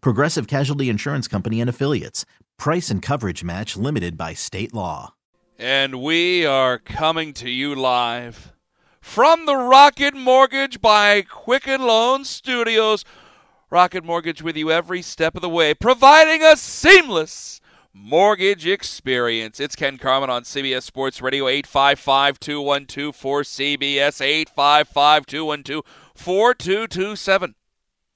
[0.00, 2.24] Progressive Casualty Insurance Company and Affiliates.
[2.58, 5.14] Price and coverage match limited by state law.
[5.58, 8.52] And we are coming to you live
[9.00, 13.04] from the Rocket Mortgage by Quicken Loan Studios.
[13.70, 17.60] Rocket Mortgage with you every step of the way, providing a seamless
[17.96, 19.58] mortgage experience.
[19.58, 27.54] It's Ken Carman on CBS Sports Radio 855 212 4CBS 855 212 4227.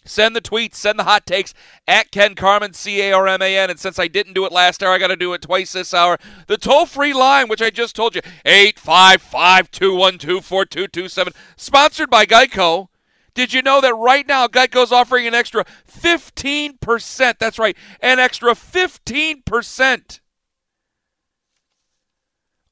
[0.04, 1.52] Send the tweets, send the hot takes
[1.86, 3.70] at Ken Carman, C A R M A N.
[3.70, 5.92] And since I didn't do it last hour, I got to do it twice this
[5.92, 6.18] hour.
[6.46, 12.88] The toll free line, which I just told you, 855 212 4227, sponsored by Geico.
[13.34, 17.38] Did you know that right now Geico's offering an extra 15%?
[17.38, 20.20] That's right, an extra 15%.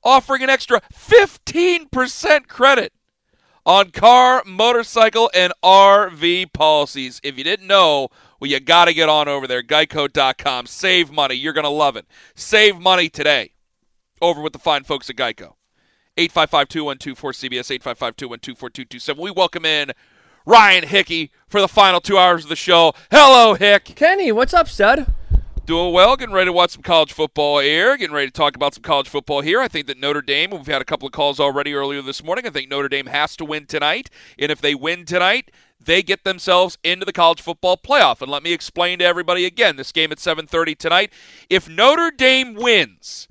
[0.02, 2.92] Offering an extra 15% credit
[3.68, 7.20] on car, motorcycle, and RV policies.
[7.22, 8.08] If you didn't know,
[8.40, 10.64] well, you got to get on over there, geico.com.
[10.64, 11.34] Save money.
[11.34, 12.06] You're going to love it.
[12.34, 13.52] Save money today
[14.22, 15.52] over with the fine folks at Geico.
[16.16, 19.22] 855 212 4CBS, 855 212 4227.
[19.22, 19.92] We welcome in
[20.46, 22.94] Ryan Hickey for the final two hours of the show.
[23.10, 23.84] Hello, Hick.
[23.84, 25.12] Kenny, what's up, stud?
[25.68, 28.72] Doing well, getting ready to watch some college football here, getting ready to talk about
[28.72, 29.60] some college football here.
[29.60, 32.46] I think that Notre Dame, we've had a couple of calls already earlier this morning.
[32.46, 34.08] I think Notre Dame has to win tonight.
[34.38, 38.22] And if they win tonight, they get themselves into the college football playoff.
[38.22, 41.12] And let me explain to everybody again this game at 7:30 tonight.
[41.50, 43.28] If Notre Dame wins,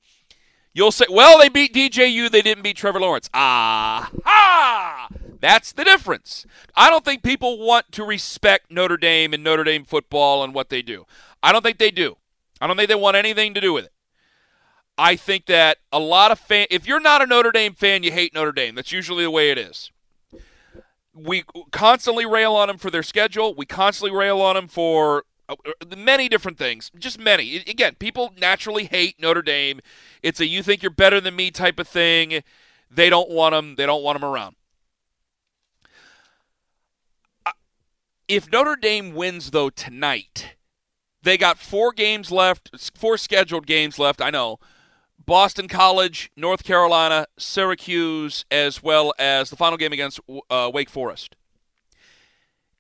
[0.76, 3.32] you'll say, well, they beat DJU, they didn't beat Trevor Lawrence.
[3.34, 5.08] Ah ha!
[5.40, 6.46] That's the difference.
[6.76, 10.70] I don't think people want to respect Notre Dame and Notre Dame football and what
[10.70, 11.08] they do.
[11.42, 12.18] I don't think they do.
[12.60, 13.94] I don't think they want anything to do with it.
[14.98, 18.12] I think that a lot of fan if you're not a Notre Dame fan, you
[18.12, 18.76] hate Notre Dame.
[18.76, 19.92] That's usually the way it is.
[21.14, 23.54] We constantly rail on them for their schedule.
[23.54, 25.56] We constantly rail on them for uh,
[25.96, 26.92] many different things.
[26.98, 27.58] Just many.
[27.58, 29.82] Again, people naturally hate Notre Dame.
[30.22, 32.44] It's a you think you're better than me type of thing.
[32.90, 33.76] They don't want them.
[33.76, 34.56] They don't want them around.
[38.28, 40.57] If Notre Dame wins though tonight,
[41.24, 44.22] they got four games left, four scheduled games left.
[44.22, 44.60] I know.
[45.26, 51.36] Boston College, North Carolina, Syracuse, as well as the final game against uh, Wake Forest.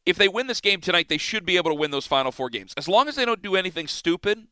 [0.05, 2.49] If they win this game tonight, they should be able to win those final four
[2.49, 2.73] games.
[2.77, 4.47] As long as they don't do anything stupid.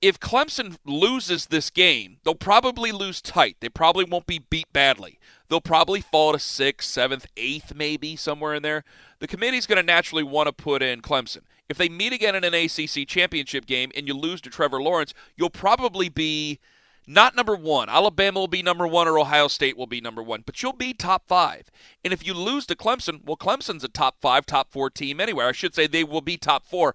[0.00, 3.56] If Clemson loses this game, they'll probably lose tight.
[3.60, 5.18] They probably won't be beat badly.
[5.48, 8.84] They'll probably fall to sixth, seventh, eighth, maybe somewhere in there.
[9.18, 11.42] The committee's going to naturally want to put in Clemson.
[11.70, 15.14] If they meet again in an ACC championship game and you lose to Trevor Lawrence,
[15.36, 16.58] you'll probably be
[17.06, 17.88] not number one.
[17.88, 20.92] Alabama will be number one or Ohio State will be number one, but you'll be
[20.92, 21.70] top five.
[22.04, 25.44] And if you lose to Clemson, well, Clemson's a top five, top four team anyway.
[25.44, 26.92] I should say they will be top four.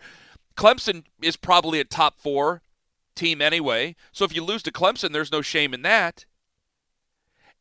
[0.58, 2.62] Clemson is probably a top four
[3.16, 3.96] team anyway.
[4.12, 6.26] So if you lose to Clemson, there's no shame in that.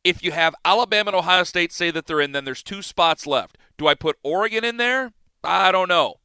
[0.02, 3.24] If you have Alabama and Ohio State say that they're in, then there's two spots
[3.24, 3.56] left.
[3.78, 5.12] Do I put Oregon in there?
[5.44, 6.16] I don't know.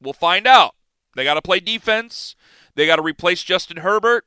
[0.00, 0.74] We'll find out.
[1.14, 2.36] They got to play defense.
[2.74, 4.26] They got to replace Justin Herbert.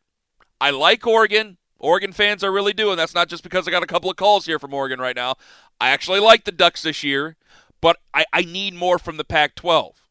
[0.59, 1.57] I like Oregon.
[1.77, 2.97] Oregon fans are really doing.
[2.97, 5.35] That's not just because I got a couple of calls here from Oregon right now.
[5.79, 7.37] I actually like the Ducks this year,
[7.79, 10.09] but I, I need more from the Pac 12.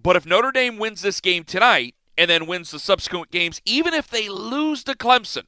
[0.00, 3.94] But if Notre Dame wins this game tonight and then wins the subsequent games, even
[3.94, 5.44] if they lose to Clemson,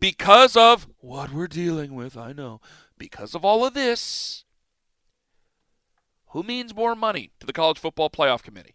[0.00, 2.60] because of what we're dealing with, I know,
[2.98, 4.43] because of all of this,
[6.34, 8.74] who means more money to the College Football Playoff Committee?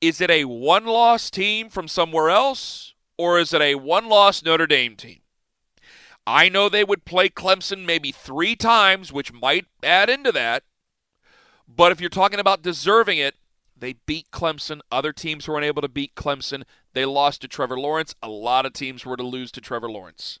[0.00, 4.42] Is it a one loss team from somewhere else, or is it a one loss
[4.44, 5.20] Notre Dame team?
[6.26, 10.64] I know they would play Clemson maybe three times, which might add into that.
[11.66, 13.36] But if you're talking about deserving it,
[13.76, 14.80] They beat Clemson.
[14.92, 16.62] Other teams weren't able to beat Clemson.
[16.92, 18.14] They lost to Trevor Lawrence.
[18.22, 20.38] A lot of teams were to lose to Trevor Lawrence.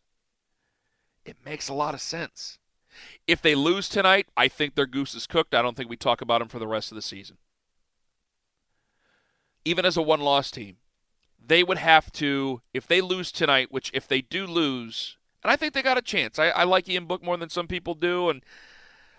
[1.24, 2.60] It makes a lot of sense.
[3.26, 5.54] If they lose tonight, I think their goose is cooked.
[5.54, 7.38] I don't think we talk about them for the rest of the season.
[9.64, 10.76] Even as a one loss team,
[11.44, 15.56] they would have to, if they lose tonight, which if they do lose, and I
[15.56, 16.38] think they got a chance.
[16.38, 18.44] I, I like Ian Book more than some people do, and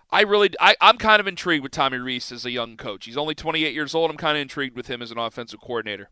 [0.09, 3.05] I really, I, I'm kind of intrigued with Tommy Rees as a young coach.
[3.05, 4.11] He's only 28 years old.
[4.11, 6.09] I'm kind of intrigued with him as an offensive coordinator.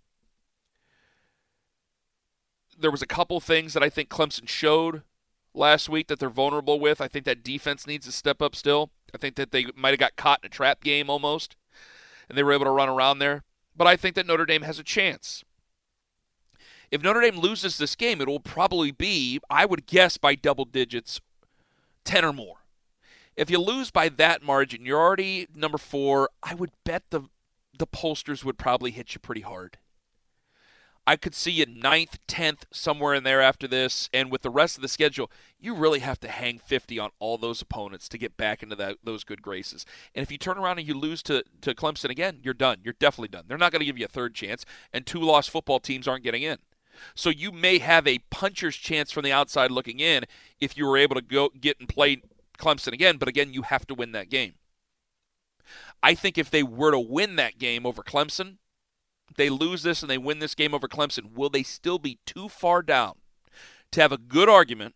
[2.77, 5.03] There was a couple things that I think Clemson showed
[5.53, 7.01] last week that they're vulnerable with.
[7.01, 8.91] I think that defense needs to step up still.
[9.13, 11.55] I think that they might have got caught in a trap game almost,
[12.29, 13.43] and they were able to run around there.
[13.75, 15.43] But I think that Notre Dame has a chance.
[16.89, 20.65] If Notre Dame loses this game, it will probably be, I would guess, by double
[20.65, 21.21] digits,
[22.03, 22.57] 10 or more.
[23.37, 26.29] If you lose by that margin, you're already number four.
[26.43, 27.23] I would bet the
[27.77, 29.77] the pollsters would probably hit you pretty hard.
[31.07, 34.75] I could see you ninth, tenth, somewhere in there after this, and with the rest
[34.75, 38.37] of the schedule, you really have to hang 50 on all those opponents to get
[38.37, 39.85] back into that, those good graces.
[40.13, 42.77] And if you turn around and you lose to, to Clemson again, you're done.
[42.83, 43.45] You're definitely done.
[43.47, 44.63] They're not going to give you a third chance,
[44.93, 46.59] and two lost football teams aren't getting in.
[47.15, 50.25] So you may have a puncher's chance from the outside looking in
[50.59, 52.21] if you were able to go get and play
[52.59, 54.53] Clemson again, but again, you have to win that game.
[56.03, 58.57] I think if they were to win that game over Clemson,
[59.37, 62.49] they lose this and they win this game over Clemson, will they still be too
[62.49, 63.15] far down
[63.91, 64.95] to have a good argument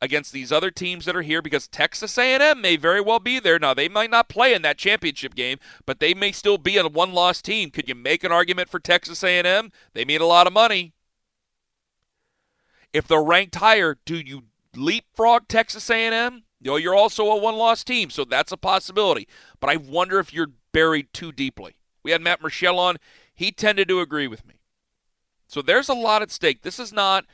[0.00, 3.58] against these other teams that are here because Texas A&M may very well be there.
[3.58, 6.86] Now they might not play in that championship game, but they may still be a
[6.86, 7.70] one-loss team.
[7.70, 9.70] Could you make an argument for Texas A&M?
[9.92, 10.94] They made a lot of money.
[12.92, 14.44] If they're ranked higher, do you
[14.74, 16.44] leapfrog Texas A&M?
[16.60, 19.28] You know, you're also a one-loss team, so that's a possibility.
[19.60, 21.76] But I wonder if you're buried too deeply.
[22.02, 22.96] We had Matt Michelle on.
[23.40, 24.56] He tended to agree with me.
[25.48, 26.60] So there's a lot at stake.
[26.60, 27.24] This is not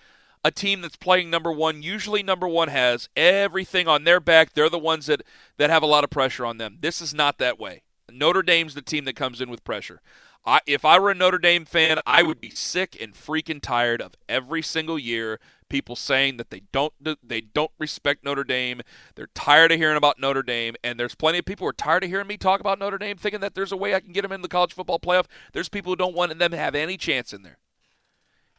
[0.44, 1.82] a team that's playing number one.
[1.82, 4.52] Usually, number one has everything on their back.
[4.52, 5.22] They're the ones that,
[5.56, 6.78] that have a lot of pressure on them.
[6.78, 7.82] This is not that way.
[8.08, 10.00] Notre Dame's the team that comes in with pressure.
[10.44, 14.00] I, if I were a Notre Dame fan, I would be sick and freaking tired
[14.00, 16.92] of every single year people saying that they don't
[17.22, 18.82] they don't respect Notre Dame.
[19.14, 22.04] They're tired of hearing about Notre Dame, and there's plenty of people who are tired
[22.04, 24.22] of hearing me talk about Notre Dame, thinking that there's a way I can get
[24.22, 25.26] them in the college football playoff.
[25.52, 27.58] There's people who don't want them to have any chance in there,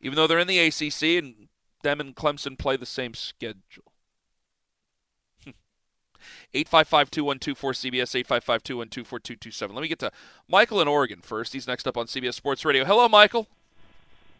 [0.01, 1.47] even though they're in the ACC and
[1.83, 3.91] them and Clemson play the same schedule.
[5.43, 5.51] Hmm.
[6.53, 9.73] 855-2124-CBS, 855-212-4227.
[9.73, 10.11] Let me get to
[10.47, 11.53] Michael in Oregon first.
[11.53, 12.83] He's next up on CBS Sports Radio.
[12.83, 13.47] Hello, Michael.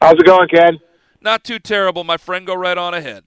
[0.02, 0.80] How's it going, Ken?
[1.22, 2.46] Not too terrible, my friend.
[2.46, 3.24] Go right on ahead.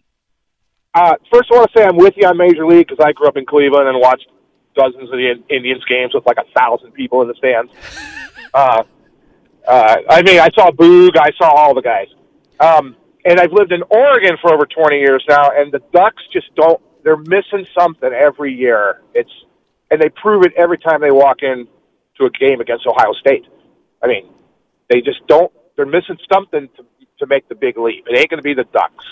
[0.94, 3.28] Uh, first, I want to say I'm with you on Major League because I grew
[3.28, 4.26] up in Cleveland and watched
[4.75, 7.72] dozens of the Indians games with like a thousand people in the stands.
[8.54, 8.82] uh,
[9.66, 12.08] uh, I mean, I saw Boog, I saw all the guys.
[12.58, 16.54] Um, and I've lived in Oregon for over 20 years now, and the Ducks just
[16.56, 19.00] don't they're missing something every year.
[19.14, 19.31] It's
[19.90, 21.66] and they prove it every time they walk in
[22.19, 23.44] to a game against Ohio State.
[24.02, 24.31] I mean,
[24.88, 25.52] they just don't.
[25.76, 26.84] They're missing something to
[27.20, 28.05] to make the big leap.
[28.08, 29.05] It ain't going to be the Ducks.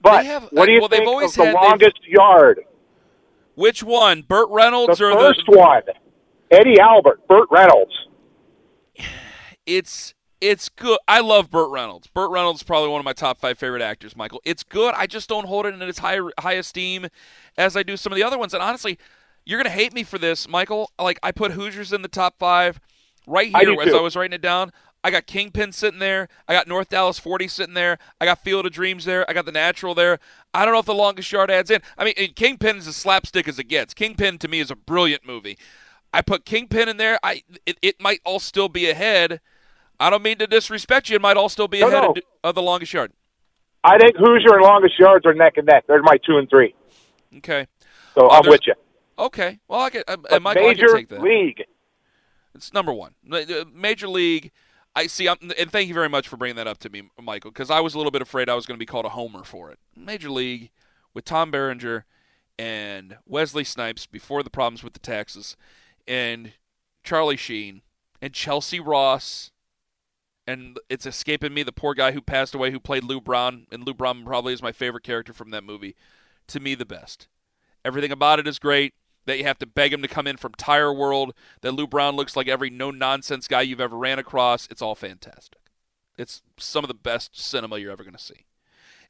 [0.00, 2.60] But have, what do you well, think of the had, longest yard?
[3.54, 5.82] Which one, Burt Reynolds the or first the one?
[6.50, 7.92] Eddie Albert, Burt Reynolds.
[9.66, 10.98] It's it's good.
[11.06, 12.06] I love Burt Reynolds.
[12.06, 14.16] Burt Reynolds is probably one of my top five favorite actors.
[14.16, 14.94] Michael, it's good.
[14.96, 17.08] I just don't hold it in its high high esteem
[17.58, 18.54] as I do some of the other ones.
[18.54, 18.98] And honestly,
[19.44, 20.90] you're gonna hate me for this, Michael.
[20.98, 22.80] Like I put Hoosiers in the top five
[23.26, 23.92] right here do as.
[23.92, 24.72] I was writing it down.
[25.08, 26.28] I got Kingpin sitting there.
[26.46, 27.96] I got North Dallas 40 sitting there.
[28.20, 29.24] I got Field of Dreams there.
[29.28, 30.18] I got The Natural there.
[30.52, 31.80] I don't know if The Longest Yard adds in.
[31.96, 33.94] I mean, Kingpin is as slapstick as it gets.
[33.94, 35.56] Kingpin to me is a brilliant movie.
[36.12, 37.18] I put Kingpin in there.
[37.22, 39.40] I it, it might all still be ahead.
[39.98, 41.16] I don't mean to disrespect you.
[41.16, 42.10] It might all still be No, ahead no.
[42.10, 43.12] Of, of The Longest Yard.
[43.84, 45.84] I think Hoosier and longest yards are neck and neck.
[45.86, 46.74] They're my two and three.
[47.38, 47.66] Okay.
[48.14, 48.74] So I'm with you.
[49.18, 49.58] Okay.
[49.68, 50.02] Well, I can.
[50.06, 51.22] Uh, Michael, I Major take that.
[51.22, 51.64] League.
[52.54, 53.14] It's number one.
[53.32, 54.52] Uh, Major League.
[54.94, 55.28] I see.
[55.28, 57.80] I'm, and thank you very much for bringing that up to me, Michael, because I
[57.80, 59.78] was a little bit afraid I was going to be called a homer for it.
[59.96, 60.70] Major League
[61.14, 62.04] with Tom Berenger
[62.58, 65.56] and Wesley Snipes before the problems with the taxes,
[66.06, 66.52] and
[67.04, 67.82] Charlie Sheen
[68.20, 69.52] and Chelcie Ross.
[70.46, 73.86] And it's escaping me the poor guy who passed away who played Lou Brown, and
[73.86, 75.94] Lou Brown probably is my favorite character from that movie.
[76.48, 77.28] To me, the best.
[77.84, 78.94] Everything about it is great.
[79.28, 81.34] That you have to beg him to come in from Tire World.
[81.60, 84.66] That Lou Brown looks like every no nonsense guy you've ever ran across.
[84.70, 85.60] It's all fantastic.
[86.16, 88.46] It's some of the best cinema you're ever going to see.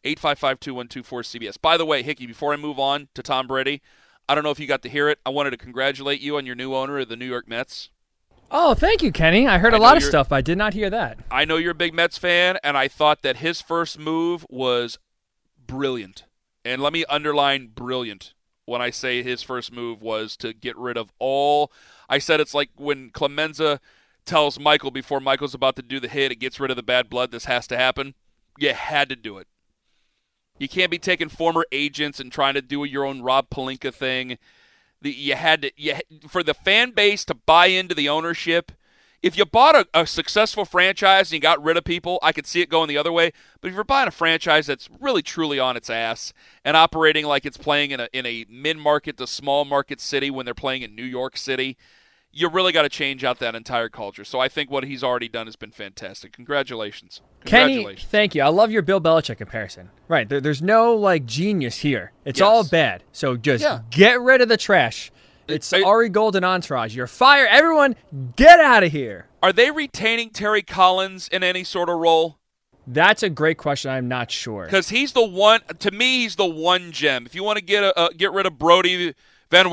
[0.03, 1.63] 855 2124 CBS.
[1.63, 3.81] By the way, Hickey, before I move on to Tom Brady,
[4.29, 5.21] I don't know if you got to hear it.
[5.25, 7.91] I wanted to congratulate you on your new owner of the New York Mets.
[8.51, 9.47] Oh, thank you, Kenny.
[9.47, 11.19] I heard I a lot of stuff, I did not hear that.
[11.31, 14.99] I know you're a big Mets fan, and I thought that his first move was
[15.65, 16.25] brilliant.
[16.65, 18.35] And let me underline brilliant
[18.69, 21.73] when I say his first move was to get rid of all.
[22.09, 23.81] I said it's like when Clemenza
[24.27, 27.09] tells Michael before Michael's about to do the hit, it gets rid of the bad
[27.09, 27.31] blood.
[27.31, 28.15] This has to happen.
[28.59, 29.49] You had to do it.
[30.59, 34.39] You can't be taking former agents and trying to do your own Rob Pelinka thing.
[35.01, 35.95] The, you had to you,
[36.29, 38.73] for the fan base to buy into the ownership.
[39.21, 42.47] If you bought a, a successful franchise and you got rid of people, I could
[42.47, 43.33] see it going the other way.
[43.61, 46.33] But if you're buying a franchise that's really truly on its ass
[46.65, 50.31] and operating like it's playing in a in a mid market to small market city
[50.31, 51.77] when they're playing in New York City,
[52.31, 54.23] you really got to change out that entire culture.
[54.25, 56.31] So I think what he's already done has been fantastic.
[56.33, 57.21] Congratulations.
[57.45, 58.11] Kenny, Congratulations.
[58.11, 58.43] thank you.
[58.43, 59.91] I love your Bill Belichick comparison.
[60.07, 62.13] Right, there, there's no like genius here.
[62.25, 62.47] It's Yes.
[62.47, 63.03] all bad.
[63.11, 63.81] So just Yeah.
[63.91, 65.11] get rid of the trash.
[65.49, 66.95] It's Ari Golden entourage.
[66.95, 67.49] You're fired.
[67.51, 67.97] Everyone,
[68.37, 69.27] get out of here.
[69.43, 72.39] Are they retaining Terry Collins in any sort of role?
[72.87, 73.91] That's a great question.
[73.91, 74.65] I'm not sure.
[74.65, 75.61] because he's the one.
[75.79, 77.27] To me, he's the one gem.
[77.27, 79.15] If you want to get a, uh, get rid of Brodie
[79.51, 79.67] Van,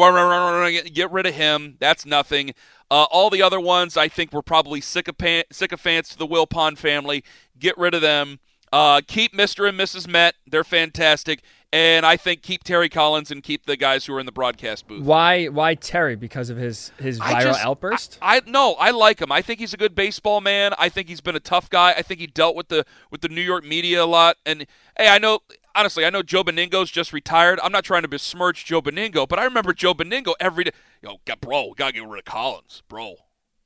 [0.93, 1.77] get rid of him.
[1.79, 2.53] That's nothing.
[2.91, 7.23] Uh, all the other ones, I think, were probably sycophant, sycophants to the Wilpon family.
[7.57, 8.39] Get rid of them.
[8.71, 9.67] Uh, keep Mr.
[9.67, 10.07] and Mrs.
[10.07, 10.35] Met.
[10.45, 11.41] They're fantastic.
[11.73, 14.87] And I think keep Terry Collins and keep the guys who are in the broadcast
[14.87, 15.03] booth.
[15.03, 15.47] Why?
[15.47, 16.15] Why Terry?
[16.15, 18.17] Because of his his viral just- outburst.
[18.21, 19.31] I, I no, I like him.
[19.31, 20.73] I think he's a good baseball man.
[20.79, 21.91] I think he's been a tough guy.
[21.91, 24.37] I think he dealt with the with the New York media a lot.
[24.45, 24.65] And
[24.97, 25.39] hey, I know
[25.75, 27.59] honestly, I know Joe Benigno's just retired.
[27.61, 30.71] I'm not trying to besmirch Joe Benigno, but I remember Joe Benigno every day.
[31.03, 33.15] Yo, got bro, gotta get rid of Collins, bro.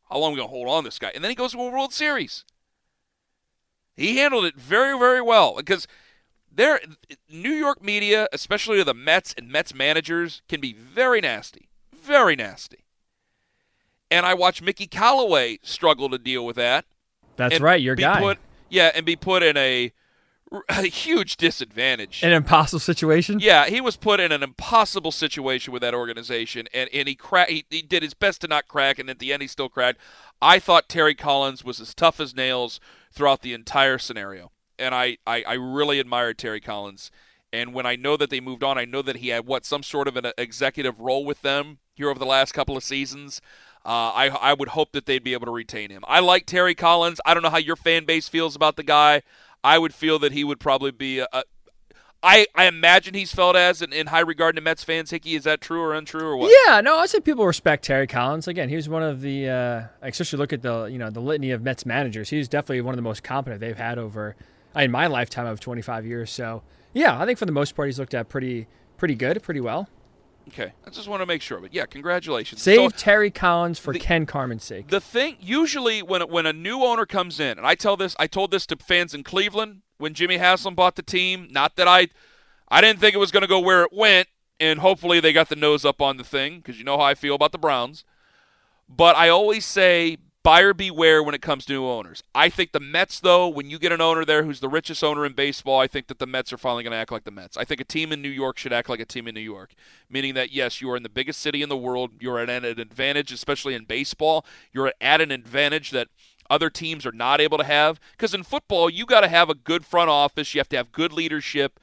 [0.10, 1.12] How long are we gonna hold on this guy?
[1.14, 2.44] And then he goes to a World Series.
[3.96, 5.86] He handled it very, very well because
[6.60, 6.80] there,
[7.30, 12.86] New York media, especially the Mets and Mets managers, can be very nasty, very nasty.
[14.12, 16.86] And I watched Mickey Callaway struggle to deal with that.
[17.38, 17.82] That's right.
[17.82, 18.20] Your guy.
[18.20, 18.40] Put,
[18.70, 19.94] yeah, and be put in a,
[20.68, 22.24] a huge disadvantage.
[22.24, 23.40] An impossible situation.
[23.40, 27.46] Yeah, he was put in an impossible situation with that organization, and, and he, cra-
[27.46, 30.00] he he did his best to not crack, and at the end he still cracked.
[30.42, 32.80] I thought Terry Collins was as tough as nails
[33.14, 37.12] throughout the entire scenario, and I, I, I really admired Terry Collins.
[37.52, 39.82] And when I know that they moved on, I know that he had what some
[39.82, 43.42] sort of an executive role with them here over the last couple of seasons.
[43.86, 46.04] Uh, I I would hope that they'd be able to retain him.
[46.08, 47.20] I like Terry Collins.
[47.26, 49.24] I don't know how your fan base feels about the guy.
[49.64, 51.44] I would feel that he would probably be a, a
[52.22, 55.10] I, I imagine he's felt as in, in high regard to Mets fans.
[55.10, 56.54] Hickey, is that true or untrue or what?
[56.66, 58.48] Yeah, no, I say people respect Terry Collins.
[58.48, 61.52] Again, he was one of the, uh, especially look at the you know the litany
[61.52, 62.30] of Mets managers.
[62.30, 64.36] He's definitely one of the most competent they've had over
[64.76, 66.32] in my lifetime of 25 years.
[66.32, 69.62] So yeah, I think for the most part he's looked at pretty pretty good, pretty
[69.62, 69.90] well.
[70.48, 71.60] Okay, I just want to make sure.
[71.60, 72.62] But yeah, congratulations.
[72.62, 74.88] Save So, Terry Collins for the- Ken Carman's sake.
[74.88, 78.26] the thing usually when when a new owner comes in, and I tell this, I
[78.28, 81.48] told this to fans in Cleveland when Jimmy Haslam bought the team.
[81.52, 82.08] Not that I,
[82.70, 84.28] I didn't think it was going to go where it went,
[84.60, 87.14] and hopefully they got the nose up on the thing because you know how I
[87.14, 88.04] feel about the Browns.
[88.90, 92.24] But I always say buyer beware when it comes to new owners.
[92.34, 95.26] I think the Mets, though, when you get an owner there who's the richest owner
[95.26, 97.58] in baseball, I think that the Mets are finally going to act like the Mets.
[97.58, 99.74] I think a team in New York should act like a team in New York,
[100.10, 102.12] meaning that, yes, you are in the biggest city in the world.
[102.20, 104.46] You're at an advantage, especially in baseball.
[104.72, 106.08] You're at an advantage that
[106.50, 108.00] other teams are not able to have.
[108.12, 110.92] Because in football, you got to have a good front office, you have to have
[110.92, 111.80] good leadership.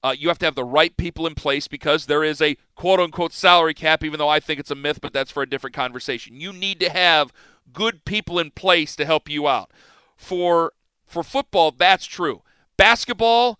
[0.00, 3.00] Uh, you have to have the right people in place because there is a quote
[3.00, 5.74] unquote salary cap, even though I think it's a myth, but that's for a different
[5.74, 6.40] conversation.
[6.40, 7.32] You need to have
[7.72, 9.70] good people in place to help you out.
[10.16, 10.72] For
[11.06, 12.42] for football, that's true.
[12.76, 13.58] Basketball,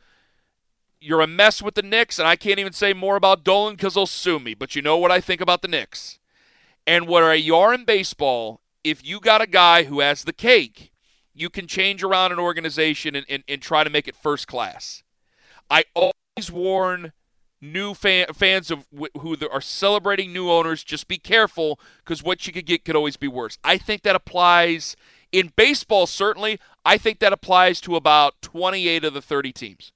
[1.01, 3.95] you're a mess with the Knicks, and I can't even say more about Dolan because
[3.95, 4.55] they'll sue me.
[4.55, 6.19] But you know what I think about the Knicks.
[6.87, 10.93] And where you are in baseball, if you got a guy who has the cake,
[11.35, 15.03] you can change around an organization and, and, and try to make it first class.
[15.71, 17.13] I always warn
[17.61, 18.87] new fan, fans of
[19.21, 23.17] who are celebrating new owners just be careful because what you could get could always
[23.17, 23.59] be worse.
[23.65, 24.97] I think that applies
[25.33, 26.59] in baseball certainly.
[26.85, 29.93] I think that applies to about 28 of the 30 teams.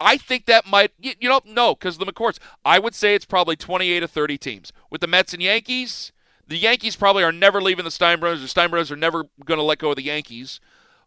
[0.00, 2.38] I think that might you, know no because the McCourts.
[2.64, 6.12] I would say it's probably 28 to 30 teams with the Mets and Yankees.
[6.46, 8.40] The Yankees probably are never leaving the Steinbrenners.
[8.40, 10.60] The Steinbrenners are never going to let go of the Yankees.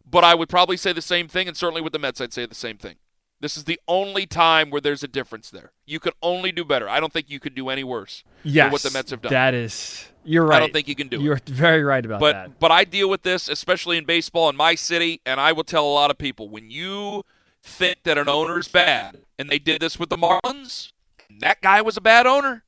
[0.08, 2.46] But I would probably say the same thing, and certainly with the Mets, I'd say
[2.46, 2.96] the same thing.
[3.42, 5.72] This is the only time where there's a difference there.
[5.84, 6.88] You could only do better.
[6.88, 9.32] I don't think you could do any worse yes, than what the Mets have done.
[9.32, 10.58] That is, you're right.
[10.58, 11.24] I don't think you can do it.
[11.24, 12.60] You're very right about but that.
[12.60, 15.84] but I deal with this, especially in baseball in my city, and I will tell
[15.84, 17.24] a lot of people when you
[17.60, 20.92] think that an owner's bad, and they did this with the Marlins,
[21.28, 22.62] and that guy was a bad owner.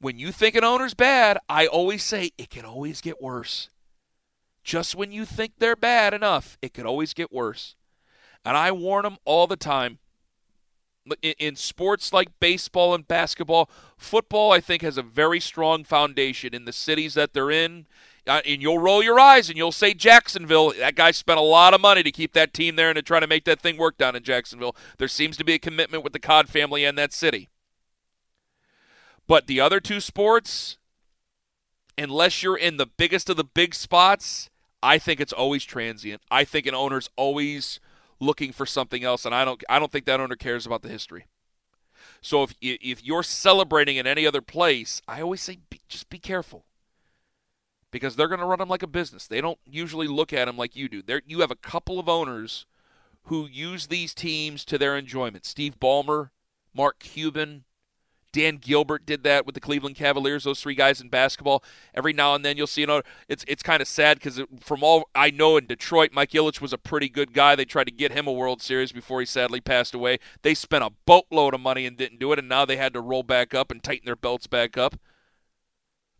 [0.00, 3.68] When you think an owner's bad, I always say it can always get worse.
[4.64, 7.76] Just when you think they're bad enough, it could always get worse.
[8.44, 9.98] And I warn them all the time.
[11.22, 16.54] In, in sports like baseball and basketball, football, I think, has a very strong foundation
[16.54, 17.86] in the cities that they're in.
[18.26, 20.72] Uh, and you'll roll your eyes and you'll say Jacksonville.
[20.78, 23.18] That guy spent a lot of money to keep that team there and to try
[23.18, 24.76] to make that thing work down in Jacksonville.
[24.98, 27.48] There seems to be a commitment with the Khan family and that city.
[29.26, 30.76] But the other two sports,
[31.96, 34.50] unless you're in the biggest of the big spots,
[34.82, 36.22] I think it's always transient.
[36.30, 37.80] I think an owner's always
[38.20, 39.62] looking for something else, and I don't.
[39.68, 41.26] I don't think that owner cares about the history.
[42.20, 46.18] So if if you're celebrating in any other place, I always say be, just be
[46.18, 46.64] careful
[47.90, 49.26] because they're going to run them like a business.
[49.26, 51.02] They don't usually look at them like you do.
[51.02, 52.66] There, you have a couple of owners
[53.24, 55.44] who use these teams to their enjoyment.
[55.44, 56.30] Steve Ballmer,
[56.74, 57.64] Mark Cuban,
[58.32, 60.44] Dan Gilbert did that with the Cleveland Cavaliers.
[60.44, 61.64] Those three guys in basketball.
[61.94, 62.82] Every now and then you'll see.
[62.82, 66.30] You know, it's it's kind of sad because from all I know in Detroit, Mike
[66.30, 67.56] Ilitch was a pretty good guy.
[67.56, 70.18] They tried to get him a World Series before he sadly passed away.
[70.42, 73.00] They spent a boatload of money and didn't do it, and now they had to
[73.00, 74.96] roll back up and tighten their belts back up.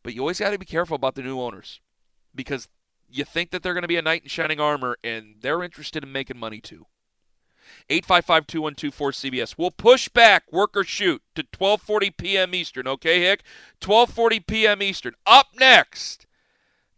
[0.02, 1.80] But you always got to be careful about the new owners
[2.34, 2.68] because
[3.08, 6.02] you think that they're going to be a knight in shining armor, and they're interested
[6.02, 6.86] in making money too.
[7.90, 9.54] 855 2124 CBS.
[9.58, 12.54] We'll push back work or shoot to 12:40 p.m.
[12.54, 12.86] Eastern.
[12.86, 13.42] Okay, Hick.
[13.80, 14.82] 12:40 p.m.
[14.82, 15.14] Eastern.
[15.26, 16.26] Up next.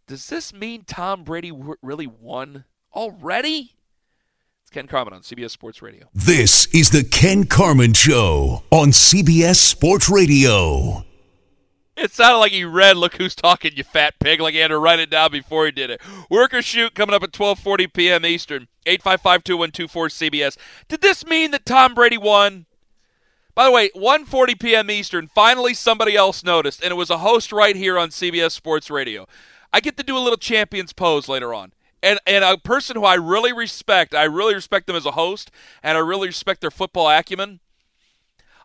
[0.07, 3.75] Does this mean Tom Brady w- really won already?
[4.61, 6.07] It's Ken Carman on CBS Sports Radio.
[6.13, 11.05] This is the Ken Carman Show on CBS Sports Radio.
[12.03, 14.41] It sounded like he read "Look Who's Talking," you fat pig.
[14.41, 16.01] Like he had to write it down before he did it.
[16.29, 18.25] Work or shoot coming up at 12:40 p.m.
[18.25, 18.67] Eastern.
[18.85, 20.57] 855-2124 CBS.
[20.89, 22.65] Did this mean that Tom Brady won?
[23.55, 24.91] By the way, 1:40 p.m.
[24.91, 25.29] Eastern.
[25.33, 29.25] Finally, somebody else noticed, and it was a host right here on CBS Sports Radio.
[29.71, 31.71] I get to do a little champions pose later on.
[32.03, 35.51] And, and a person who I really respect, I really respect them as a host,
[35.81, 37.61] and I really respect their football acumen.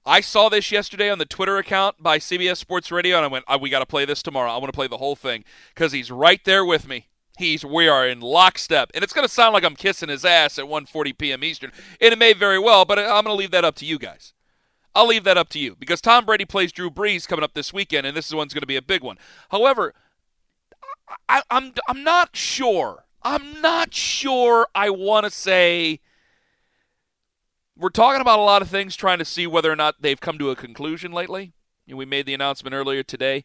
[0.06, 3.44] I saw this yesterday on the Twitter account by CBS Sports Radio, and I went,
[3.48, 4.50] oh, "We got to play this tomorrow.
[4.50, 7.08] I want to play the whole thing because he's right there with me.
[7.38, 10.58] He's we are in lockstep, and it's going to sound like I'm kissing his ass
[10.58, 11.44] at 1:40 p.m.
[11.44, 13.98] Eastern, and it may very well, but I'm going to leave that up to you
[13.98, 14.32] guys.
[14.94, 17.72] I'll leave that up to you because Tom Brady plays Drew Brees coming up this
[17.72, 19.18] weekend, and this one's going to be a big one.
[19.50, 19.94] However,
[21.28, 23.04] I, I'm I'm not sure.
[23.22, 24.68] I'm not sure.
[24.74, 26.00] I want to say
[27.78, 30.38] we're talking about a lot of things, trying to see whether or not they've come
[30.38, 31.52] to a conclusion lately.
[31.86, 33.44] we made the announcement earlier today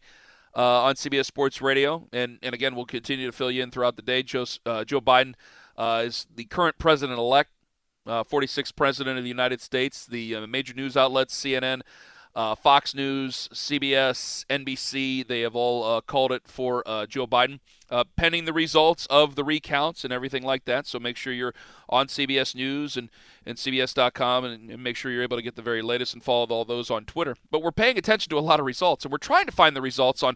[0.56, 3.96] uh, on CBS Sports Radio, and and again we'll continue to fill you in throughout
[3.96, 4.24] the day.
[4.24, 5.36] Joe uh, Joe Biden
[5.78, 7.52] uh, is the current president elect,
[8.08, 10.06] 46th uh, president of the United States.
[10.06, 11.82] The uh, major news outlets, CNN.
[12.36, 17.60] Uh, Fox News, CBS, NBC, they have all uh, called it for uh, Joe Biden,
[17.92, 20.88] uh, pending the results of the recounts and everything like that.
[20.88, 21.54] So make sure you're
[21.90, 23.10] on CBS News and,
[23.46, 26.48] and CBS.com and, and make sure you're able to get the very latest and follow
[26.48, 27.36] all those on Twitter.
[27.52, 29.82] But we're paying attention to a lot of results, and we're trying to find the
[29.82, 30.36] results on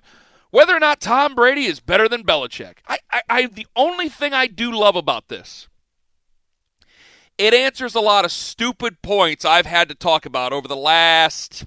[0.52, 2.78] whether or not Tom Brady is better than Belichick.
[2.88, 5.68] I, I, I the only thing I do love about this
[7.38, 11.66] it answers a lot of stupid points I've had to talk about over the last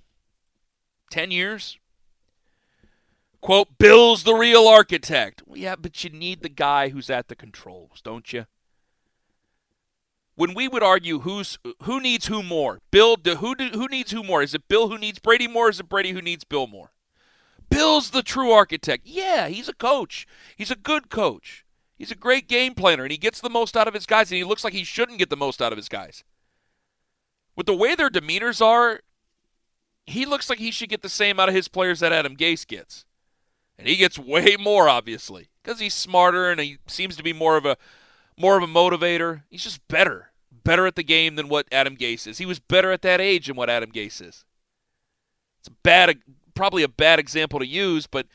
[1.10, 1.78] 10 years?
[3.40, 5.42] Quote, Bill's the real architect.
[5.46, 8.46] Well, yeah, but you need the guy who's at the controls, don't you?
[10.34, 14.42] When we would argue who's who needs who more, Bill, who who needs who more?
[14.42, 15.66] Is it Bill who needs Brady more?
[15.66, 16.92] Or is it Brady who needs Bill more?
[17.68, 19.06] Bill's the true architect.
[19.06, 20.26] Yeah, he's a coach.
[20.56, 21.64] He's a good coach.
[21.96, 24.38] He's a great game planner, and he gets the most out of his guys, and
[24.38, 26.24] he looks like he shouldn't get the most out of his guys.
[27.54, 29.00] With the way their demeanors are,
[30.06, 32.66] he looks like he should get the same out of his players that Adam Gase
[32.66, 33.04] gets.
[33.78, 37.56] And he gets way more, obviously, because he's smarter and he seems to be more
[37.56, 37.76] of a
[38.36, 39.42] more of a motivator.
[39.50, 40.32] He's just better,
[40.64, 42.38] better at the game than what Adam Gase is.
[42.38, 44.44] He was better at that age than what Adam Gase is.
[45.60, 46.18] It's a bad,
[46.54, 48.26] probably a bad example to use, but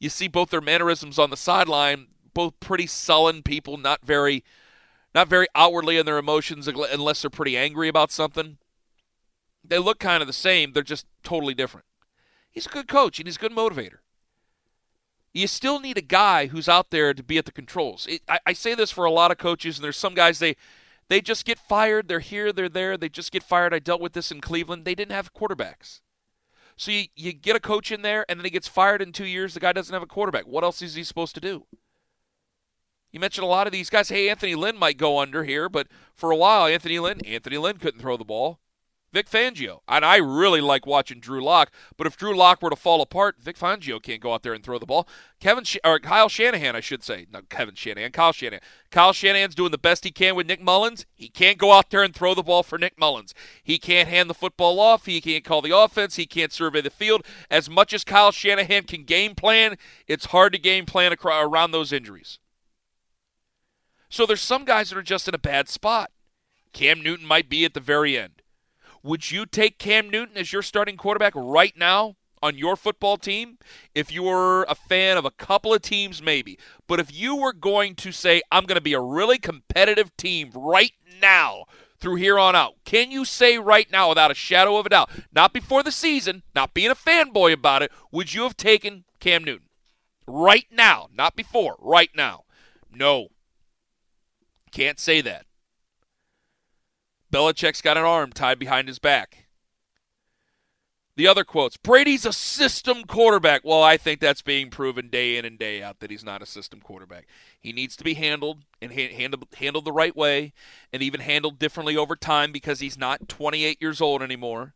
[0.00, 4.42] you see both their mannerisms on the sideline, both pretty sullen people, not very,
[5.14, 8.58] not very outwardly in their emotions unless they're pretty angry about something.
[9.64, 10.72] They look kind of the same.
[10.72, 11.86] They're just totally different.
[12.50, 13.98] He's a good coach and he's a good motivator.
[15.32, 18.06] You still need a guy who's out there to be at the controls.
[18.06, 20.56] It, I, I say this for a lot of coaches, and there's some guys they
[21.08, 22.08] they just get fired.
[22.08, 22.96] They're here, they're there.
[22.96, 23.72] They just get fired.
[23.72, 24.84] I dealt with this in Cleveland.
[24.84, 26.00] They didn't have quarterbacks.
[26.76, 29.26] So you, you get a coach in there, and then he gets fired in two
[29.26, 29.54] years.
[29.54, 30.46] The guy doesn't have a quarterback.
[30.46, 31.66] What else is he supposed to do?
[33.10, 34.08] You mentioned a lot of these guys.
[34.08, 37.76] Hey, Anthony Lynn might go under here, but for a while, Anthony Lynn, Anthony Lynn
[37.76, 38.58] couldn't throw the ball.
[39.12, 39.80] Vic Fangio.
[39.86, 43.36] And I really like watching Drew Lock, but if Drew Lock were to fall apart,
[43.38, 45.06] Vic Fangio can't go out there and throw the ball.
[45.38, 47.26] Kevin Sh- or Kyle Shanahan, I should say.
[47.30, 48.62] Not Kevin Shanahan, Kyle Shanahan.
[48.90, 51.04] Kyle Shanahan's doing the best he can with Nick Mullens.
[51.14, 53.34] He can't go out there and throw the ball for Nick Mullens.
[53.62, 55.06] He can't hand the football off.
[55.06, 56.16] He can't call the offense.
[56.16, 57.24] He can't survey the field.
[57.50, 61.92] As much as Kyle Shanahan can game plan, it's hard to game plan around those
[61.92, 62.38] injuries.
[64.08, 66.10] So there's some guys that are just in a bad spot.
[66.72, 68.41] Cam Newton might be at the very end.
[69.02, 73.58] Would you take Cam Newton as your starting quarterback right now on your football team?
[73.94, 76.58] If you were a fan of a couple of teams, maybe.
[76.86, 80.50] But if you were going to say, I'm going to be a really competitive team
[80.54, 81.64] right now
[81.98, 85.10] through here on out, can you say right now, without a shadow of a doubt,
[85.32, 89.42] not before the season, not being a fanboy about it, would you have taken Cam
[89.42, 89.68] Newton?
[90.28, 92.44] Right now, not before, right now.
[92.92, 93.28] No.
[94.70, 95.46] Can't say that.
[97.32, 99.46] Belichick's got an arm tied behind his back.
[101.16, 103.62] The other quotes Brady's a system quarterback.
[103.64, 106.46] Well, I think that's being proven day in and day out that he's not a
[106.46, 107.26] system quarterback.
[107.60, 110.52] He needs to be handled and ha- handled, handled the right way
[110.92, 114.74] and even handled differently over time because he's not 28 years old anymore.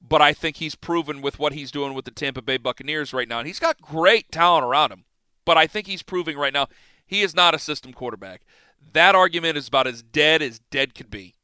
[0.00, 3.28] But I think he's proven with what he's doing with the Tampa Bay Buccaneers right
[3.28, 3.38] now.
[3.40, 5.04] And he's got great talent around him.
[5.44, 6.68] But I think he's proving right now
[7.04, 8.42] he is not a system quarterback.
[8.92, 11.34] That argument is about as dead as dead could be.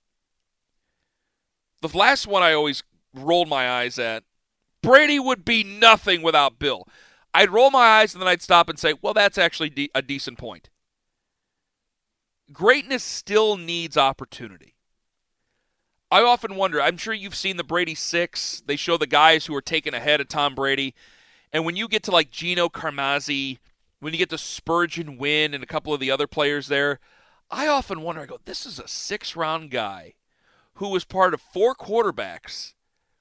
[1.83, 4.25] The last one I always rolled my eyes at
[4.83, 6.88] Brady would be nothing without Bill.
[7.33, 10.03] I'd roll my eyes and then I'd stop and say, well, that's actually de- a
[10.03, 10.70] decent point.
[12.53, 14.75] Greatness still needs opportunity.
[16.11, 18.62] I often wonder, I'm sure you've seen the Brady Six.
[18.66, 20.94] They show the guys who are taken ahead of Tom Brady.
[21.53, 23.59] And when you get to like Gino Carmazzi,
[23.99, 27.01] when you get to Spurgeon Wynn and a couple of the other players there,
[27.50, 30.14] I often wonder, I go, this is a six round guy
[30.74, 32.74] who was part of four quarterbacks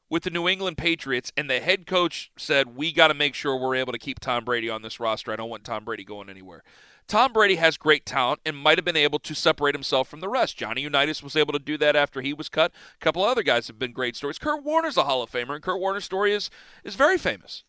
[0.10, 3.58] with the New England Patriots, and the head coach said, We got to make sure
[3.58, 5.32] we're able to keep Tom Brady on this roster.
[5.32, 6.64] I don't want Tom Brady going anywhere.
[7.08, 10.30] Tom Brady has great talent and might have been able to separate himself from the
[10.30, 10.58] rest.
[10.58, 12.72] Johnny Unitas was able to do that after he was cut.
[12.96, 14.40] A couple other guys have been great stories.
[14.40, 16.50] Kurt Warner's a Hall of Famer, and Kurt Warner's story is,
[16.84, 17.64] is very famous.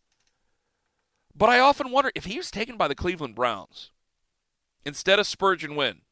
[1.35, 3.90] But I often wonder if he was taken by the Cleveland Browns
[4.85, 6.03] instead of Spurgeon Wynn,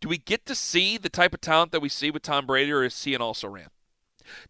[0.00, 2.72] do we get to see the type of talent that we see with Tom Brady,
[2.72, 3.68] or is he an also ran?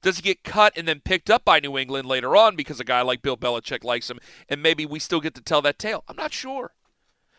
[0.03, 2.85] Does he get cut and then picked up by New England later on because a
[2.85, 6.05] guy like Bill Belichick likes him, and maybe we still get to tell that tale?
[6.09, 6.73] I'm not sure.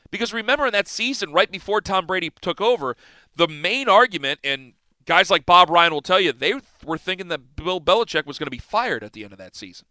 [0.10, 2.98] Because remember in that season, right before Tom Brady took over,
[3.36, 4.74] the main argument, and
[5.06, 8.48] guys like Bob Ryan will tell you, they were thinking that Bill Belichick was going
[8.48, 9.88] to be fired at the end of that season.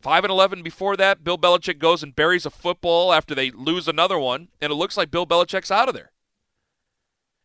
[0.00, 3.88] 5 and 11 before that, Bill Belichick goes and buries a football after they lose
[3.88, 6.12] another one, and it looks like Bill Belichick's out of there.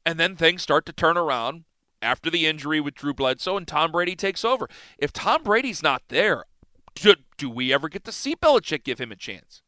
[0.06, 1.66] And then things start to turn around
[2.02, 4.70] after the injury with Drew Bledsoe and Tom Brady takes over.
[4.98, 6.46] If Tom Brady's not there,
[6.96, 9.62] do, do we ever get to see Belichick give him a chance?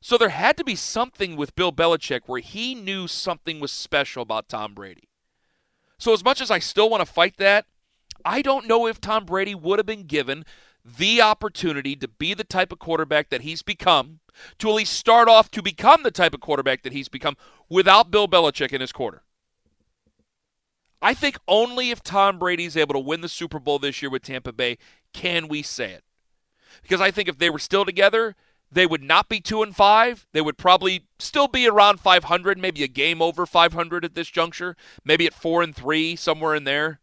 [0.00, 4.22] So there had to be something with Bill Belichick where he knew something was special
[4.22, 5.08] about Tom Brady.
[5.98, 7.66] So as much as I still want to fight that,
[8.24, 10.44] I don't know if Tom Brady would have been given
[10.84, 14.20] the opportunity to be the type of quarterback that he's become,
[14.58, 17.36] to at least start off to become the type of quarterback that he's become
[17.68, 19.22] without Bill Belichick in his quarter.
[21.02, 24.22] I think only if Tom Brady's able to win the Super Bowl this year with
[24.22, 24.78] Tampa Bay
[25.12, 26.04] can we say it.
[26.82, 28.34] Because I think if they were still together,
[28.70, 30.26] they would not be 2 and 5.
[30.32, 34.76] They would probably still be around 500, maybe a game over 500 at this juncture,
[35.04, 37.00] maybe at 4 and 3 somewhere in there.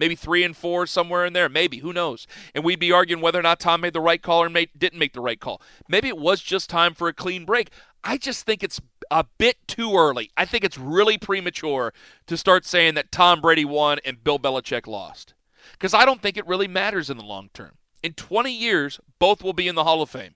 [0.00, 2.26] Maybe 3 and 4 somewhere in there, maybe, who knows.
[2.54, 4.98] And we'd be arguing whether or not Tom made the right call or made, didn't
[4.98, 5.60] make the right call.
[5.88, 7.68] Maybe it was just time for a clean break.
[8.02, 10.30] I just think it's a bit too early.
[10.38, 11.92] I think it's really premature
[12.26, 15.34] to start saying that Tom Brady won and Bill Belichick lost.
[15.72, 17.72] Because I don't think it really matters in the long term.
[18.02, 20.34] In 20 years, both will be in the Hall of Fame,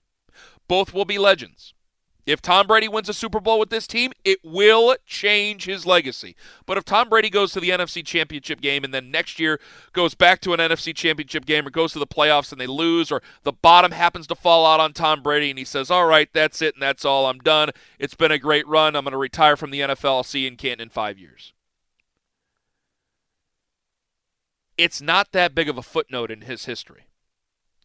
[0.67, 1.73] both will be legends.
[2.25, 6.35] If Tom Brady wins a Super Bowl with this team, it will change his legacy.
[6.65, 9.59] But if Tom Brady goes to the NFC Championship game and then next year
[9.93, 13.11] goes back to an NFC Championship game or goes to the playoffs and they lose
[13.11, 16.27] or the bottom happens to fall out on Tom Brady and he says, All right,
[16.33, 17.27] that's it and that's all.
[17.27, 17.69] I'm done.
[17.99, 18.95] It's been a great run.
[18.95, 20.05] I'm going to retire from the NFL.
[20.05, 21.53] I'll see you in Canton in five years.
[24.77, 27.07] It's not that big of a footnote in his history.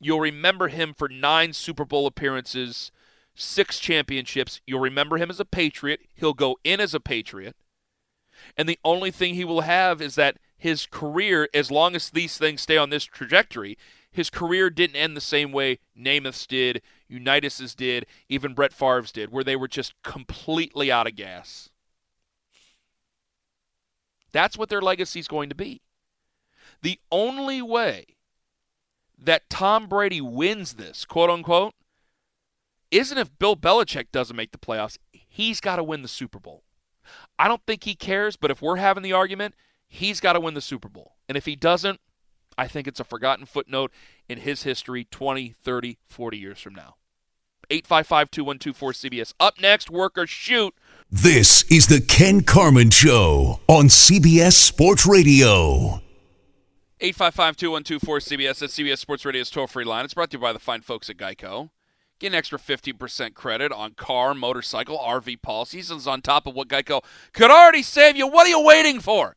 [0.00, 2.90] You'll remember him for nine Super Bowl appearances
[3.35, 4.61] six championships.
[4.66, 6.01] You'll remember him as a Patriot.
[6.14, 7.57] He'll go in as a Patriot.
[8.57, 12.37] And the only thing he will have is that his career, as long as these
[12.38, 13.79] things stay on this trajectory,
[14.11, 19.31] his career didn't end the same way Namath's did, Unitas's did, even Brett Favre's did,
[19.31, 21.71] where they were just completely out of gas.
[24.33, 25.83] That's what their legacy is going to be.
[26.83, 28.16] The only way
[29.19, 31.75] that Tom Brady wins this, quote unquote,
[32.90, 34.98] isn't if Bill Belichick doesn't make the playoffs.
[35.12, 36.64] He's got to win the Super Bowl.
[37.38, 39.55] I don't think he cares, but if we're having the argument,
[39.88, 41.16] he's got to win the Super Bowl.
[41.29, 42.00] And if he doesn't,
[42.59, 43.90] I think it's a forgotten footnote
[44.29, 46.96] in his history 20, 30, 40 years from now.
[47.70, 49.35] 855 2124 CBS.
[49.38, 50.74] Up next, work or shoot.
[51.11, 56.03] This is the Ken Carman Show on CBS Sports Radio.
[57.00, 58.59] 855 2124 CBS.
[58.59, 60.05] That's CBS Sports Radio's toll free line.
[60.05, 61.70] It's brought to you by the fine folks at Geico.
[62.20, 65.90] Get an extra 50% credit on car, motorcycle, RV policies.
[65.90, 67.02] And on top of what Geico
[67.33, 68.26] could already save you.
[68.28, 69.37] What are you waiting for?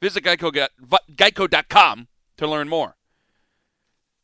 [0.00, 0.68] Visit Geico,
[1.12, 2.96] geico.com to learn more.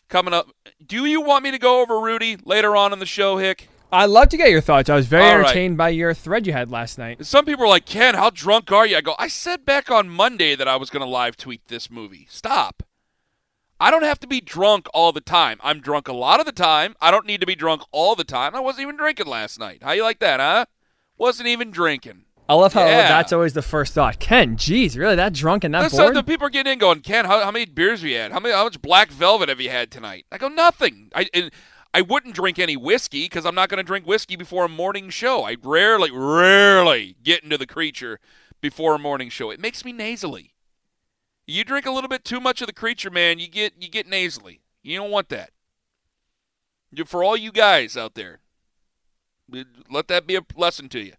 [0.08, 0.48] Coming up,
[0.84, 3.68] do you want me to go over Rudy later on in the show, Hick?
[3.92, 4.90] I'd love to get your thoughts.
[4.90, 5.44] I was very All right.
[5.44, 7.24] entertained by your thread you had last night.
[7.24, 8.96] Some people are like, Ken, how drunk are you?
[8.96, 11.90] I go, I said back on Monday that I was going to live tweet this
[11.90, 12.26] movie.
[12.28, 12.82] Stop.
[13.82, 15.58] I don't have to be drunk all the time.
[15.62, 16.94] I'm drunk a lot of the time.
[17.00, 18.54] I don't need to be drunk all the time.
[18.54, 19.82] I wasn't even drinking last night.
[19.82, 20.66] How you like that, huh?
[21.16, 22.24] Wasn't even drinking.
[22.48, 23.08] I love how Yeah.
[23.08, 24.18] that's always the first thought.
[24.18, 26.14] Ken, geez, really that drunk and that That's bored?
[26.14, 28.32] the people are getting in going, Ken, how, how many beers have you had?
[28.32, 28.54] How many?
[28.54, 30.26] How much black velvet have you had tonight?
[30.32, 31.10] I go, nothing.
[31.14, 31.50] I and
[31.94, 35.10] I wouldn't drink any whiskey because I'm not going to drink whiskey before a morning
[35.10, 35.44] show.
[35.44, 38.18] I rarely, rarely get into the creature
[38.60, 39.50] before a morning show.
[39.50, 40.52] It makes me nasally.
[41.50, 44.06] You drink a little bit too much of the creature, man, you get you get
[44.06, 44.60] nasally.
[44.82, 45.50] You don't want that.
[47.06, 48.38] For all you guys out there,
[49.90, 51.14] let that be a lesson to you.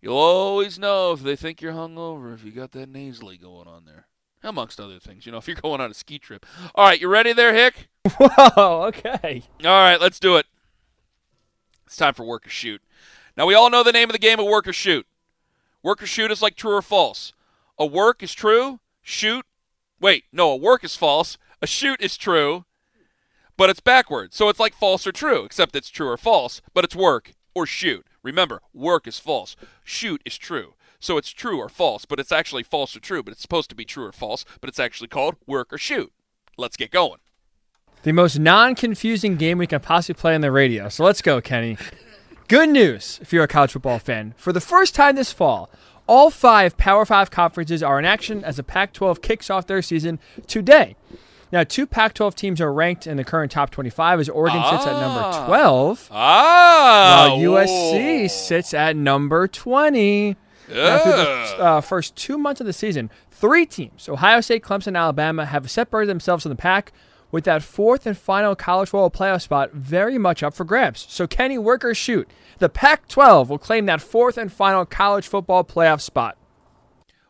[0.00, 3.84] You'll always know if they think you're hungover if you got that nasally going on
[3.84, 4.06] there.
[4.42, 6.46] Amongst other things, you know, if you're going on a ski trip.
[6.74, 7.90] All right, you ready there, Hick?
[8.16, 9.42] Whoa, okay.
[9.62, 10.46] All right, let's do it.
[11.86, 12.80] It's time for work or shoot.
[13.36, 15.06] Now we all know the name of the game of work or shoot.
[15.82, 17.34] Work or shoot is like true or false.
[17.78, 19.44] A work is true, shoot.
[20.00, 21.36] Wait, no, a work is false.
[21.62, 22.64] A shoot is true,
[23.58, 24.34] but it's backwards.
[24.34, 27.66] So it's like false or true, except it's true or false, but it's work or
[27.66, 28.06] shoot.
[28.22, 30.74] Remember, work is false, shoot is true.
[30.98, 33.76] So it's true or false, but it's actually false or true, but it's supposed to
[33.76, 36.12] be true or false, but it's actually called work or shoot.
[36.56, 37.20] Let's get going.
[38.02, 40.88] The most non-confusing game we can possibly play on the radio.
[40.88, 41.76] So let's go, Kenny.
[42.48, 44.34] Good news if you're a college football fan.
[44.38, 45.70] For the first time this fall,
[46.10, 50.18] all five Power 5 conferences are in action as the Pac-12 kicks off their season
[50.48, 50.96] today.
[51.52, 54.92] Now, two Pac-12 teams are ranked in the current top 25 as Oregon sits at
[54.92, 55.46] number Ah.
[55.46, 60.36] 12, Ah, while USC sits at number 20.
[60.68, 64.88] Now, through the uh, first two months of the season, three teams, Ohio State, Clemson,
[64.88, 66.92] and Alabama, have separated themselves from the pack
[67.30, 71.06] with that fourth and final college football playoff spot very much up for grabs.
[71.08, 72.28] So, Kenny, work or shoot.
[72.58, 76.36] The Pac 12 will claim that fourth and final college football playoff spot.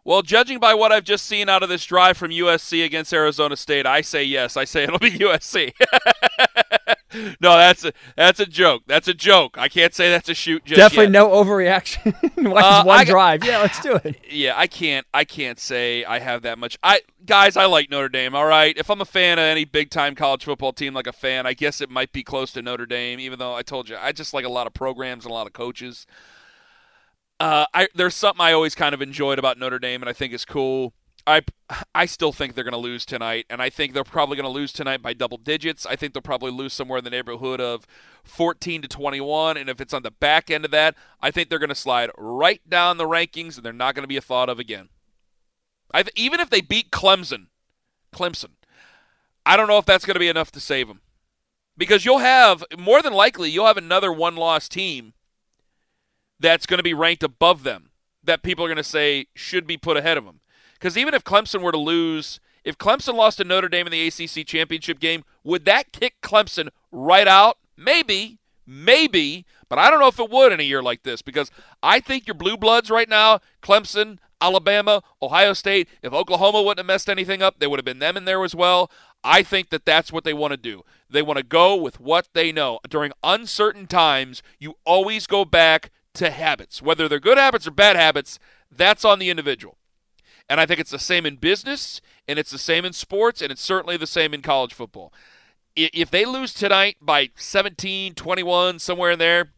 [0.02, 3.56] Well, judging by what I've just seen out of this drive from USC against Arizona
[3.56, 4.56] State, I say yes.
[4.56, 5.72] I say it'll be USC.
[7.40, 8.82] no, that's a that's a joke.
[8.86, 9.56] That's a joke.
[9.58, 10.64] I can't say that's a shoot.
[10.64, 11.12] Just Definitely yet.
[11.12, 12.12] no overreaction.
[12.50, 13.44] Watch Uh, this one I drive.
[13.44, 14.16] Yeah, let's do it.
[14.30, 15.06] Yeah, I can't.
[15.12, 16.78] I can't say I have that much.
[16.82, 18.34] I guys, I like Notre Dame.
[18.34, 21.12] All right, if I'm a fan of any big time college football team, like a
[21.12, 23.20] fan, I guess it might be close to Notre Dame.
[23.20, 25.46] Even though I told you, I just like a lot of programs and a lot
[25.46, 26.06] of coaches.
[27.38, 30.32] Uh, I there's something I always kind of enjoyed about Notre Dame, and I think
[30.34, 30.92] is cool.
[31.26, 31.42] I
[31.94, 34.50] I still think they're going to lose tonight, and I think they're probably going to
[34.50, 35.86] lose tonight by double digits.
[35.86, 37.86] I think they'll probably lose somewhere in the neighborhood of
[38.24, 41.58] 14 to 21, and if it's on the back end of that, I think they're
[41.58, 44.48] going to slide right down the rankings, and they're not going to be a thought
[44.48, 44.88] of again.
[45.92, 47.46] I th- even if they beat Clemson,
[48.12, 48.50] Clemson,
[49.44, 51.00] I don't know if that's going to be enough to save them,
[51.76, 55.14] because you'll have more than likely you'll have another one-loss team
[56.38, 57.90] that's going to be ranked above them
[58.22, 60.40] that people are going to say should be put ahead of them.
[60.80, 64.06] Because even if Clemson were to lose, if Clemson lost to Notre Dame in the
[64.06, 67.58] ACC championship game, would that kick Clemson right out?
[67.76, 71.50] Maybe, maybe, but I don't know if it would in a year like this because
[71.82, 76.86] I think your blue bloods right now, Clemson, Alabama, Ohio State, if Oklahoma wouldn't have
[76.86, 78.90] messed anything up, they would have been them in there as well.
[79.22, 80.82] I think that that's what they want to do.
[81.10, 82.80] They want to go with what they know.
[82.88, 86.80] During uncertain times, you always go back to habits.
[86.80, 88.38] Whether they're good habits or bad habits,
[88.70, 89.76] that's on the individual.
[90.50, 93.52] And I think it's the same in business, and it's the same in sports, and
[93.52, 95.12] it's certainly the same in college football.
[95.76, 99.52] If they lose tonight by 17, 21, somewhere in there,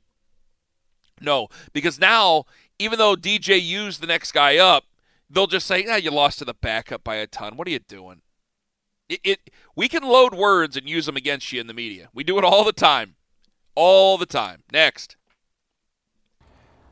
[1.18, 1.48] no.
[1.72, 2.44] Because now,
[2.78, 4.84] even though DJ used the next guy up,
[5.30, 7.56] they'll just say, yeah, you lost to the backup by a ton.
[7.56, 8.20] What are you doing?
[9.08, 12.10] It, it we can load words and use them against you in the media.
[12.12, 13.14] We do it all the time.
[13.74, 14.62] All the time.
[14.70, 15.16] Next.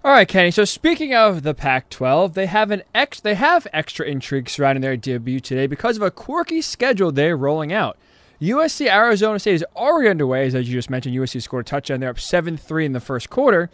[0.03, 0.51] All right, Kenny.
[0.51, 4.97] So speaking of the Pac-12, they have an ex they have extra intrigue surrounding their
[4.97, 7.99] debut today because of a quirky schedule they're rolling out.
[8.41, 11.15] USC Arizona State is already underway, as you just mentioned.
[11.15, 12.01] USC scored a touchdown.
[12.01, 13.69] They're up 7-3 in the first quarter,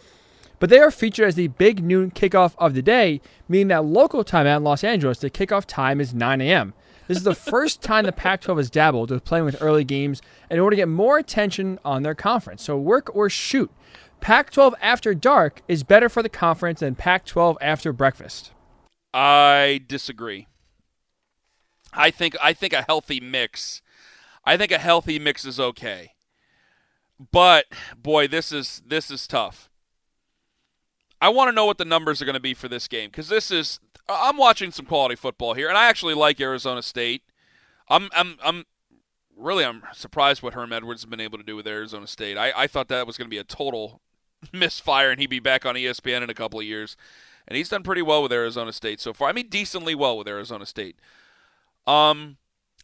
[0.59, 4.25] but they are featured as the big noon kickoff of the day, meaning that local
[4.25, 6.73] time out in Los Angeles, the kickoff time is 9 a.m.
[7.07, 10.59] This is the first time the Pac-12 has dabbled with playing with early games in
[10.59, 12.63] order to get more attention on their conference.
[12.63, 13.71] So work or shoot.
[14.19, 18.51] Pac 12 after dark is better for the conference than Pac 12 after breakfast.
[19.13, 20.47] I disagree.
[21.93, 23.81] I think I think a healthy mix.
[24.45, 26.13] I think a healthy mix is okay.
[27.31, 29.69] But boy, this is this is tough.
[31.19, 33.29] I want to know what the numbers are going to be for this game because
[33.29, 37.23] this is I'm watching some quality football here, and I actually like Arizona State.
[37.89, 38.65] I'm I'm I'm
[39.35, 42.37] really I'm surprised what Herm Edwards has been able to do with Arizona State.
[42.37, 44.01] I, I thought that was going to be a total
[44.53, 46.95] misfire and he'd be back on ESPN in a couple of years.
[47.47, 49.29] And he's done pretty well with Arizona State so far.
[49.29, 50.97] I mean, decently well with Arizona State.
[51.85, 52.37] Um,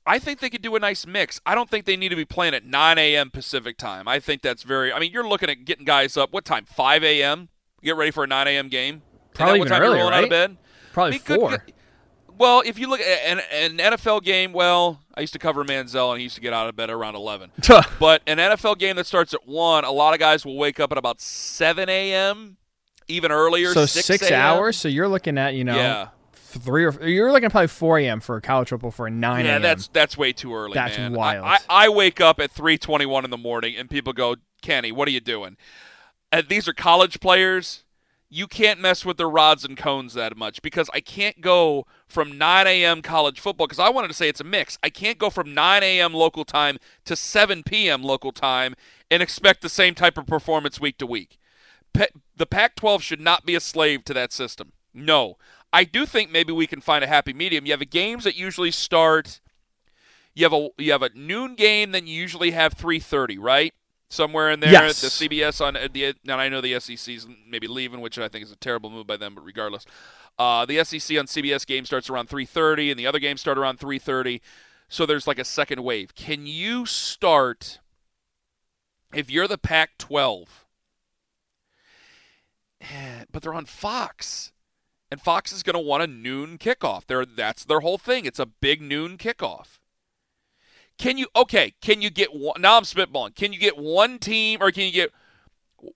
[0.05, 1.39] I think they could do a nice mix.
[1.45, 3.29] I don't think they need to be playing at 9 a.m.
[3.29, 4.07] Pacific time.
[4.07, 4.91] I think that's very.
[4.91, 6.31] I mean, you're looking at getting guys up.
[6.31, 6.65] What time?
[6.65, 7.49] 5 a.m.
[7.81, 8.69] Get ready for a 9 a.m.
[8.69, 9.01] game.
[9.33, 10.17] Probably what even time earlier, you're rolling right?
[10.19, 10.57] out of bed?
[10.93, 11.49] Probably I mean, four.
[11.51, 11.73] good-
[12.37, 16.11] well, if you look at an, an NFL game, well, I used to cover Manziel,
[16.11, 17.51] and he used to get out of bed around 11.
[17.99, 20.91] But an NFL game that starts at 1, a lot of guys will wake up
[20.91, 22.57] at about 7 a.m.,
[23.07, 23.73] even earlier.
[23.73, 24.77] so 6 six hours.
[24.77, 26.07] So you're looking at you know Yeah.
[26.33, 28.19] three or you're looking at probably 4 a.m.
[28.21, 30.73] for a college football for a 9 Yeah, that's that's way too early.
[30.73, 31.13] That's man.
[31.13, 31.43] Wild.
[31.45, 35.11] I, I wake up at 3:21 in the morning, and people go, "Kenny, what are
[35.11, 35.57] you doing?"
[36.31, 37.83] And these are college players.
[38.29, 42.37] You can't mess with their rods and cones that much because I can't go from
[42.37, 43.01] 9 a.m.
[43.01, 44.77] college football because I wanted to say it's a mix.
[44.83, 46.13] I can't go from 9 a.m.
[46.13, 48.03] local time to 7 p.m.
[48.03, 48.75] local time
[49.11, 51.37] and expect the same type of performance week to week.
[52.35, 54.71] The Pac 12 should not be a slave to that system.
[54.93, 55.37] No.
[55.71, 57.65] I do think maybe we can find a happy medium.
[57.65, 59.39] You have games that usually start
[60.35, 63.73] you have a you have a noon game then you usually have 3:30, right?
[64.09, 65.01] Somewhere in there Yes.
[65.01, 68.43] the CBS on uh, the and I know the SEC's maybe leaving, which I think
[68.43, 69.85] is a terrible move by them, but regardless.
[70.37, 73.79] Uh, the SEC on CBS game starts around 3:30 and the other games start around
[73.79, 74.41] 3:30.
[74.89, 76.15] So there's like a second wave.
[76.15, 77.79] Can you start
[79.13, 80.47] if you're the Pac-12
[83.31, 84.51] but they're on Fox.
[85.11, 87.05] And Fox is going to want a noon kickoff.
[87.05, 88.25] They're, that's their whole thing.
[88.25, 89.79] It's a big noon kickoff.
[90.97, 93.35] Can you okay, can you get one now I'm spitballing.
[93.35, 95.11] Can you get one team or can you get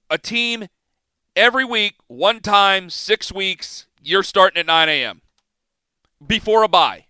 [0.10, 0.67] a team
[1.36, 5.22] every week, one time, six weeks, you're starting at nine AM.
[6.26, 7.06] Before a bye.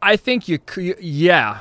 [0.00, 0.58] I think you.
[1.00, 1.60] Yeah,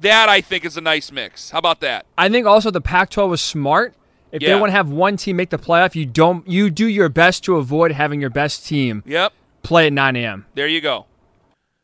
[0.00, 1.50] That I think is a nice mix.
[1.50, 2.06] How about that?
[2.16, 3.94] I think also the Pac-12 was smart.
[4.32, 6.48] If they want to have one team make the playoff, you don't.
[6.48, 9.32] You do your best to avoid having your best team Yep.
[9.62, 10.46] play at 9 a.m.
[10.54, 11.04] There you go.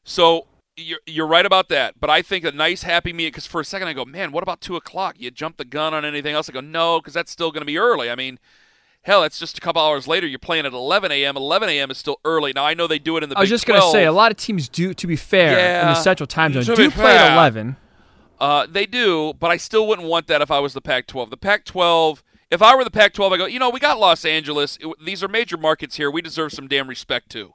[0.05, 2.01] So you're, you're right about that.
[2.01, 4.43] But I think a nice happy meet because for a second I go, man, what
[4.43, 5.17] about two o'clock?
[5.19, 6.49] You jump the gun on anything else?
[6.49, 8.11] I go, no, because that's still going to be early.
[8.11, 8.39] I mean,
[9.03, 10.27] hell, it's just a couple hours later.
[10.27, 11.37] You're playing at 11 a.m.
[11.37, 11.91] 11 a.m.
[11.91, 12.53] is still early.
[12.55, 13.37] Now I know they do it in the.
[13.37, 14.95] I was Big just gonna say a lot of teams do.
[14.95, 17.77] To be fair, in the Central Time Zone, do play at 11.
[18.41, 21.31] Uh, they do, but I still wouldn't want that if I was the Pac-12.
[21.31, 22.23] The Pac-12.
[22.53, 24.79] If I were the Pac-12, I go, you know, we got Los Angeles.
[24.81, 26.09] It- these are major markets here.
[26.09, 27.55] We deserve some damn respect too.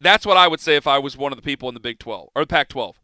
[0.00, 2.00] That's what I would say if I was one of the people in the Big
[2.00, 2.94] 12 or the Pac-12.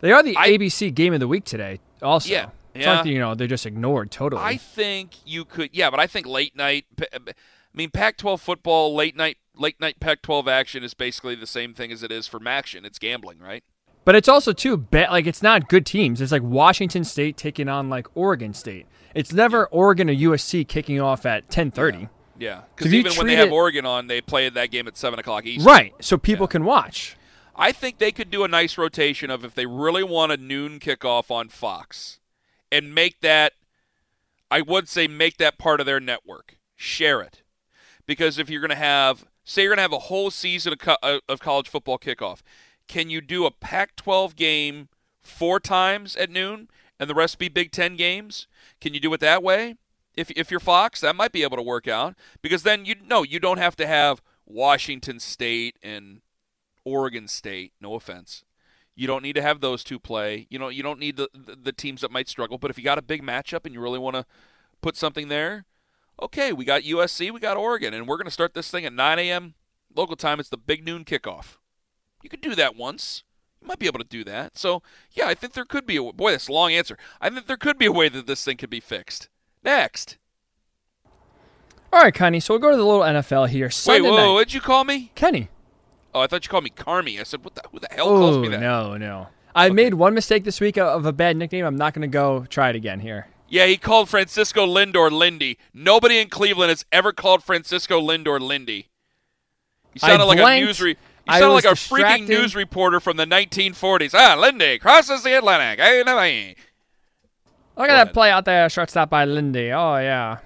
[0.00, 1.78] They are the I- ABC game of the week today.
[2.00, 3.02] Also, Yeah, It's yeah.
[3.02, 4.42] that, you know they're just ignored totally.
[4.42, 6.86] I think you could, yeah, but I think late night.
[7.12, 7.18] I
[7.74, 12.02] mean, Pac-12 football, late night, late night Pac-12 action is basically the same thing as
[12.02, 12.84] it is for action.
[12.84, 13.64] It's gambling, right?
[14.04, 15.10] But it's also too bad.
[15.10, 16.20] Like it's not good teams.
[16.20, 18.86] It's like Washington State taking on like Oregon State.
[19.14, 22.08] It's never Oregon or USC kicking off at ten thirty.
[22.38, 25.18] Yeah, because even when they have it- Oregon on, they play that game at seven
[25.18, 25.66] o'clock Eastern.
[25.66, 25.94] Right.
[26.00, 27.16] So people can watch.
[27.54, 30.80] I think they could do a nice rotation of if they really want a noon
[30.80, 32.18] kickoff on Fox,
[32.72, 33.52] and make that.
[34.50, 36.56] I would say make that part of their network.
[36.74, 37.42] Share it,
[38.06, 40.78] because if you're going to have, say, you're going to have a whole season of,
[40.80, 42.40] co- uh, of college football kickoff,
[42.88, 44.88] can you do a Pac-12 game
[45.22, 48.48] four times at noon, and the rest be Big Ten games?
[48.80, 49.76] Can you do it that way?
[50.14, 53.22] If if you're Fox, that might be able to work out because then you no,
[53.22, 56.20] you don't have to have Washington State and
[56.84, 57.72] Oregon State.
[57.80, 58.44] No offense,
[58.94, 60.46] you don't need to have those two play.
[60.50, 62.58] You know, you don't need the, the the teams that might struggle.
[62.58, 64.26] But if you got a big matchup and you really want to
[64.80, 65.64] put something there,
[66.20, 68.92] okay, we got USC, we got Oregon, and we're going to start this thing at
[68.92, 69.54] 9 a.m.
[69.94, 70.40] local time.
[70.40, 71.56] It's the big noon kickoff.
[72.22, 73.24] You could do that once.
[73.60, 74.58] You might be able to do that.
[74.58, 74.82] So
[75.12, 76.32] yeah, I think there could be a boy.
[76.32, 76.98] That's a long answer.
[77.20, 79.28] I think there could be a way that this thing could be fixed.
[79.64, 80.18] Next.
[81.92, 82.40] All right, Kenny.
[82.40, 83.70] So we'll go to the little NFL here.
[83.86, 84.32] Wait, whoa, night.
[84.32, 85.12] what'd you call me?
[85.14, 85.48] Kenny.
[86.14, 87.18] Oh, I thought you called me Carmi.
[87.18, 88.60] I said, what the, who the hell calls me that?
[88.60, 89.28] no, no.
[89.54, 91.64] I made one mistake this week of a bad nickname.
[91.64, 93.28] I'm not going to go try it again here.
[93.48, 95.58] Yeah, he called Francisco Lindor Lindy.
[95.74, 98.88] Nobody in Cleveland has ever called Francisco Lindor Lindy.
[99.92, 100.96] You sounded like a news re-
[101.28, 104.14] You sounded like a freaking news reporter from the 1940s.
[104.14, 105.80] Ah, Lindy crosses the Atlantic.
[105.80, 106.02] Hey.
[107.76, 109.70] Look at that play out there, shortstop by Lindy.
[109.70, 110.38] Oh yeah,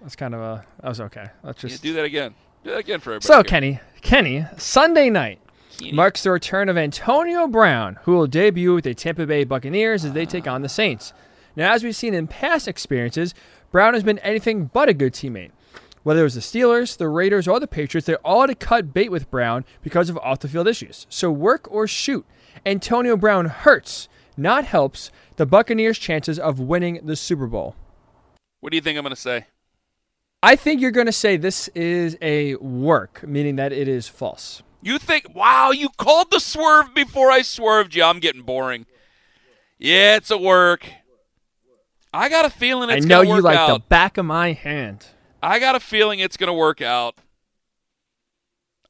[0.00, 1.26] that's kind of a that was okay.
[1.42, 2.34] Let's Yeah, just do that again.
[2.64, 3.26] Again for everybody.
[3.26, 3.44] so here.
[3.44, 5.40] Kenny, Kenny, Sunday night
[5.78, 5.92] Kenny.
[5.92, 10.12] marks the return of Antonio Brown, who will debut with the Tampa Bay Buccaneers as
[10.12, 11.12] they take on the Saints.
[11.56, 13.34] Now, as we've seen in past experiences,
[13.70, 15.50] Brown has been anything but a good teammate.
[16.02, 18.92] Whether it was the Steelers, the Raiders, or the Patriots, they all had to cut
[18.92, 21.06] bait with Brown because of off the field issues.
[21.08, 22.26] So, work or shoot,
[22.66, 27.76] Antonio Brown hurts, not helps, the Buccaneers' chances of winning the Super Bowl.
[28.60, 29.46] What do you think I'm going to say?
[30.42, 34.62] I think you're going to say this is a work, meaning that it is false.
[34.82, 38.02] You think, wow, you called the swerve before I swerved you.
[38.02, 38.86] I'm getting boring.
[39.78, 40.88] Yeah, it's a work.
[42.12, 43.88] I got a feeling I it's know going to you work like the out.
[43.88, 45.06] back of my hand.
[45.42, 47.16] I got a feeling it's going to work out.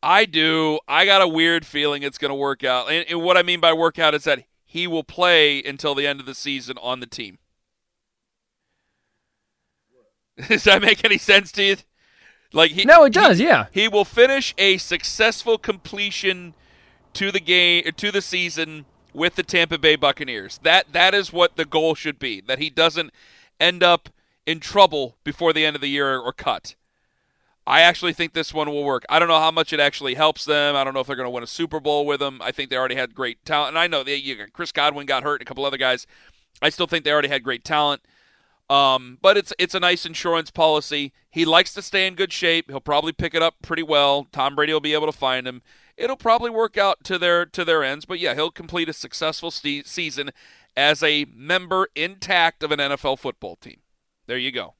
[0.02, 0.80] I do.
[0.88, 2.90] I got a weird feeling it's going to work out.
[2.90, 6.06] And, and what I mean by work out is that he will play until the
[6.06, 7.38] end of the season on the team.
[10.48, 11.76] Does that make any sense to you?
[12.52, 13.66] Like he, No, it does, he- yeah.
[13.72, 16.54] He will finish a successful completion
[17.14, 20.58] to the game uh, to the season with the Tampa Bay Buccaneers.
[20.62, 22.40] That that is what the goal should be.
[22.40, 23.10] That he doesn't
[23.60, 24.08] end up
[24.46, 26.74] in trouble before the end of the year or cut.
[27.64, 29.04] I actually think this one will work.
[29.08, 30.74] I don't know how much it actually helps them.
[30.74, 32.40] I don't know if they're going to win a Super Bowl with them.
[32.42, 35.22] I think they already had great talent, and I know they, you, Chris Godwin got
[35.22, 36.04] hurt, and a couple other guys.
[36.60, 38.02] I still think they already had great talent.
[38.72, 41.12] Um, but it's it's a nice insurance policy.
[41.30, 42.70] He likes to stay in good shape.
[42.70, 44.26] He'll probably pick it up pretty well.
[44.32, 45.60] Tom Brady will be able to find him.
[45.96, 48.04] It'll probably work out to their to their ends.
[48.06, 50.30] But yeah, he'll complete a successful ste season
[50.76, 53.80] as a member intact of an NFL football team.
[54.26, 54.74] There you go.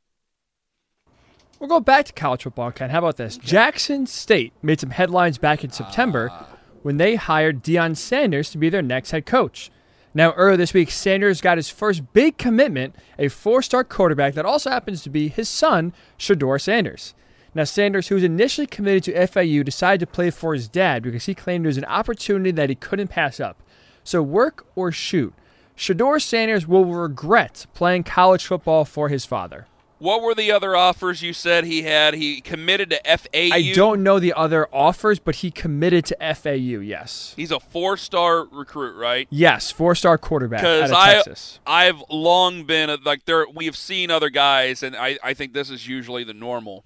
[1.58, 2.90] We'll go back to college football, Ken.
[2.90, 3.36] How about this?
[3.36, 6.46] Jackson State made some headlines back in September Ah.
[6.82, 9.70] when they hired Deion Sanders to be their next head coach.
[10.14, 14.44] Now, earlier this week, Sanders got his first big commitment, a four star quarterback that
[14.44, 17.14] also happens to be his son, Shedeur Sanders.
[17.54, 21.26] Now, Sanders, who was initially committed to FAU, decided to play for his dad because
[21.26, 23.62] he claimed it was an opportunity that he couldn't pass up.
[24.04, 25.34] So, work or shoot,
[25.76, 29.66] Shedeur Sanders will regret playing college football for his father.
[30.02, 32.14] What were the other offers you said he had?
[32.14, 33.54] He committed to FAU.
[33.54, 36.80] I don't know the other offers, but he committed to FAU.
[36.80, 39.28] Yes, He's a four-star recruit, right?
[39.30, 41.60] yes, four-star quarterback out of I, Texas.
[41.64, 43.46] I've long been like there.
[43.48, 46.84] We've seen other guys, and I, I think this is usually the normal.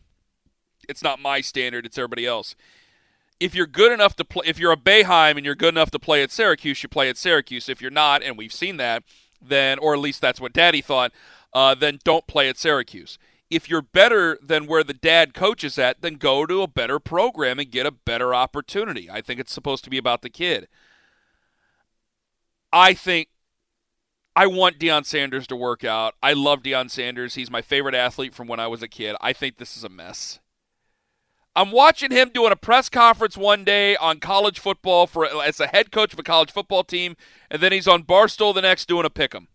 [0.87, 2.55] It's not my standard; it's everybody else.
[3.41, 5.99] If you're good enough to play, if you're a Boeheim and you're good enough to
[5.99, 7.71] play at Syracuse, you play at Syracuse.
[7.71, 9.05] If you're not, and we've seen that,
[9.41, 11.12] then, or at least that's what Daddy thought,
[11.57, 13.18] uh, then don't play at Syracuse.
[13.48, 17.59] If you're better than where the dad coaches at, then go to a better program
[17.59, 19.11] and get a better opportunity.
[19.11, 20.68] I think it's supposed to be about the kid.
[22.74, 23.28] I think
[24.34, 26.14] I want Deion Sanders to work out.
[26.22, 27.36] I love Deion Sanders.
[27.36, 29.16] He's my favorite athlete from when I was a kid.
[29.22, 30.40] I think this is a mess.
[31.54, 35.68] I'm watching him doing a press conference one day on college football for as a
[35.68, 37.16] head coach of a college football team,
[37.50, 39.46] and then he's on Barstool the next doing a pick'em.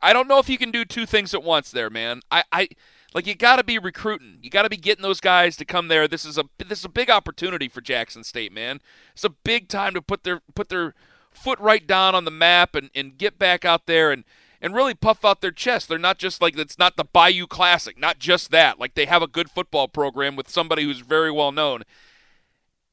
[0.00, 2.20] I don't know if you can do two things at once there, man.
[2.30, 2.68] I, I
[3.14, 4.38] like you got to be recruiting.
[4.42, 6.06] You got to be getting those guys to come there.
[6.06, 8.80] This is a this is a big opportunity for Jackson State, man.
[9.12, 10.94] It's a big time to put their put their
[11.32, 14.24] foot right down on the map and, and get back out there and
[14.60, 15.88] and really puff out their chest.
[15.88, 18.78] They're not just like it's not the Bayou Classic, not just that.
[18.78, 21.82] Like they have a good football program with somebody who's very well known.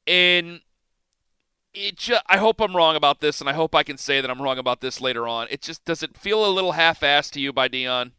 [0.06, 0.60] And
[1.76, 4.30] it ju- I hope I'm wrong about this, and I hope I can say that
[4.30, 5.46] I'm wrong about this later on.
[5.50, 8.12] It just does it feel a little half-assed to you by Deion?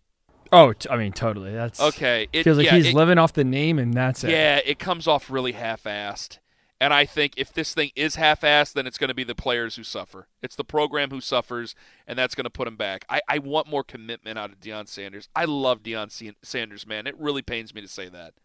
[0.52, 1.54] Oh, t- I mean, totally.
[1.54, 4.30] That's Okay, it feels like yeah, he's it- living off the name, and that's it.
[4.32, 6.40] Yeah, it comes off really half-assed.
[6.80, 9.76] And I think if this thing is half-assed, then it's going to be the players
[9.78, 10.28] who suffer.
[10.44, 11.74] It's the program who suffers,
[12.06, 13.04] and that's going to put them back.
[13.10, 15.28] I, I want more commitment out of Deion Sanders.
[15.36, 17.08] I love Deion Sa- Sanders, man.
[17.08, 18.36] It really pains me to say that.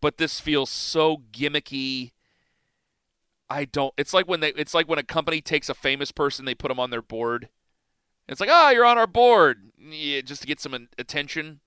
[0.00, 2.10] But this feels so gimmicky.
[3.48, 3.94] I don't.
[3.96, 4.48] It's like when they.
[4.50, 7.48] It's like when a company takes a famous person, they put them on their board.
[8.28, 11.60] It's like, oh, you're on our board, yeah, just to get some attention.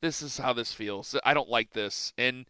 [0.00, 1.16] This is how this feels.
[1.24, 2.46] I don't like this, and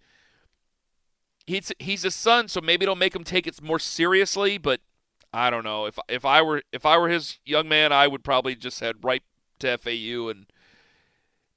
[1.47, 4.59] he's he's a son, so maybe it'll make him take it more seriously.
[4.59, 4.81] But
[5.33, 5.87] I don't know.
[5.87, 8.97] If if I were if I were his young man, I would probably just head
[9.03, 9.23] right
[9.61, 10.47] to FAU and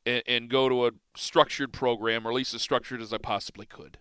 [0.05, 3.65] and, and go to a structured program, or at least as structured as I possibly
[3.65, 3.97] could.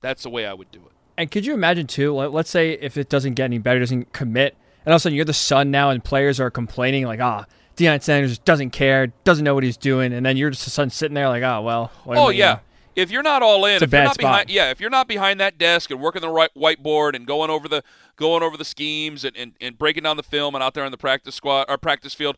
[0.00, 1.03] That's the way I would do it.
[1.16, 2.12] And could you imagine too?
[2.14, 5.00] let- Let's say if it doesn't get any better, doesn't commit, and all of a
[5.00, 7.46] sudden you're the son now, and players are complaining like, ah,
[7.76, 10.90] Deion Sanders doesn't care, doesn't know what he's doing, and then you're just the son
[10.90, 11.90] sitting there like, oh well.
[12.06, 12.58] Oh yeah.
[12.96, 14.50] If you're not all in, It's a if you're not behind, spot.
[14.50, 17.66] yeah, if you're not behind that desk and working the right whiteboard and going over
[17.66, 17.82] the
[18.14, 20.92] going over the schemes and, and, and breaking down the film and out there in
[20.92, 22.36] the practice squad or practice field,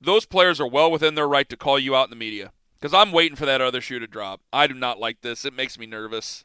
[0.00, 2.52] those players are well within their right to call you out in the media.
[2.80, 4.40] Because I'm waiting for that other shoe to drop.
[4.52, 5.44] I do not like this.
[5.44, 6.44] It makes me nervous.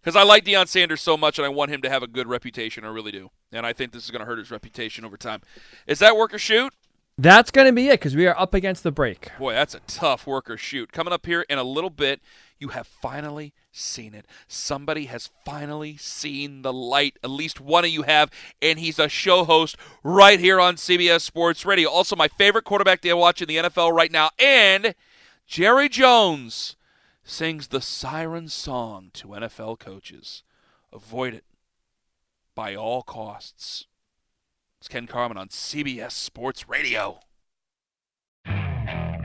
[0.00, 2.26] Because I like Deion Sanders so much and I want him to have a good
[2.26, 2.84] reputation.
[2.84, 3.30] I really do.
[3.52, 5.42] And I think this is going to hurt his reputation over time.
[5.86, 6.72] Is that work or shoot?
[7.20, 9.28] That's gonna be it because we are up against the break.
[9.38, 10.90] Boy, that's a tough work or shoot.
[10.90, 12.22] Coming up here in a little bit,
[12.58, 14.24] you have finally seen it.
[14.48, 17.18] Somebody has finally seen the light.
[17.22, 18.30] At least one of you have,
[18.62, 21.90] and he's a show host right here on CBS Sports Radio.
[21.90, 24.94] Also, my favorite quarterback to watch in the NFL right now, and
[25.46, 26.74] Jerry Jones
[27.30, 30.42] sings the siren song to NFL coaches.
[30.92, 31.44] Avoid it
[32.56, 33.86] by all costs.
[34.80, 37.20] It's Ken Carman on CBS Sports Radio.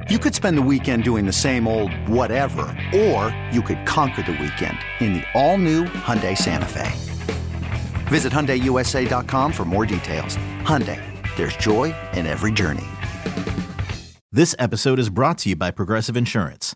[0.08, 4.34] You could spend the weekend doing the same old whatever, or you could conquer the
[4.34, 6.92] weekend in the all-new Hyundai Santa Fe.
[8.08, 10.38] Visit HyundaiUSA.com for more details.
[10.62, 11.02] Hyundai,
[11.38, 12.86] there's joy in every journey.
[14.32, 16.76] This episode is brought to you by Progressive Insurance.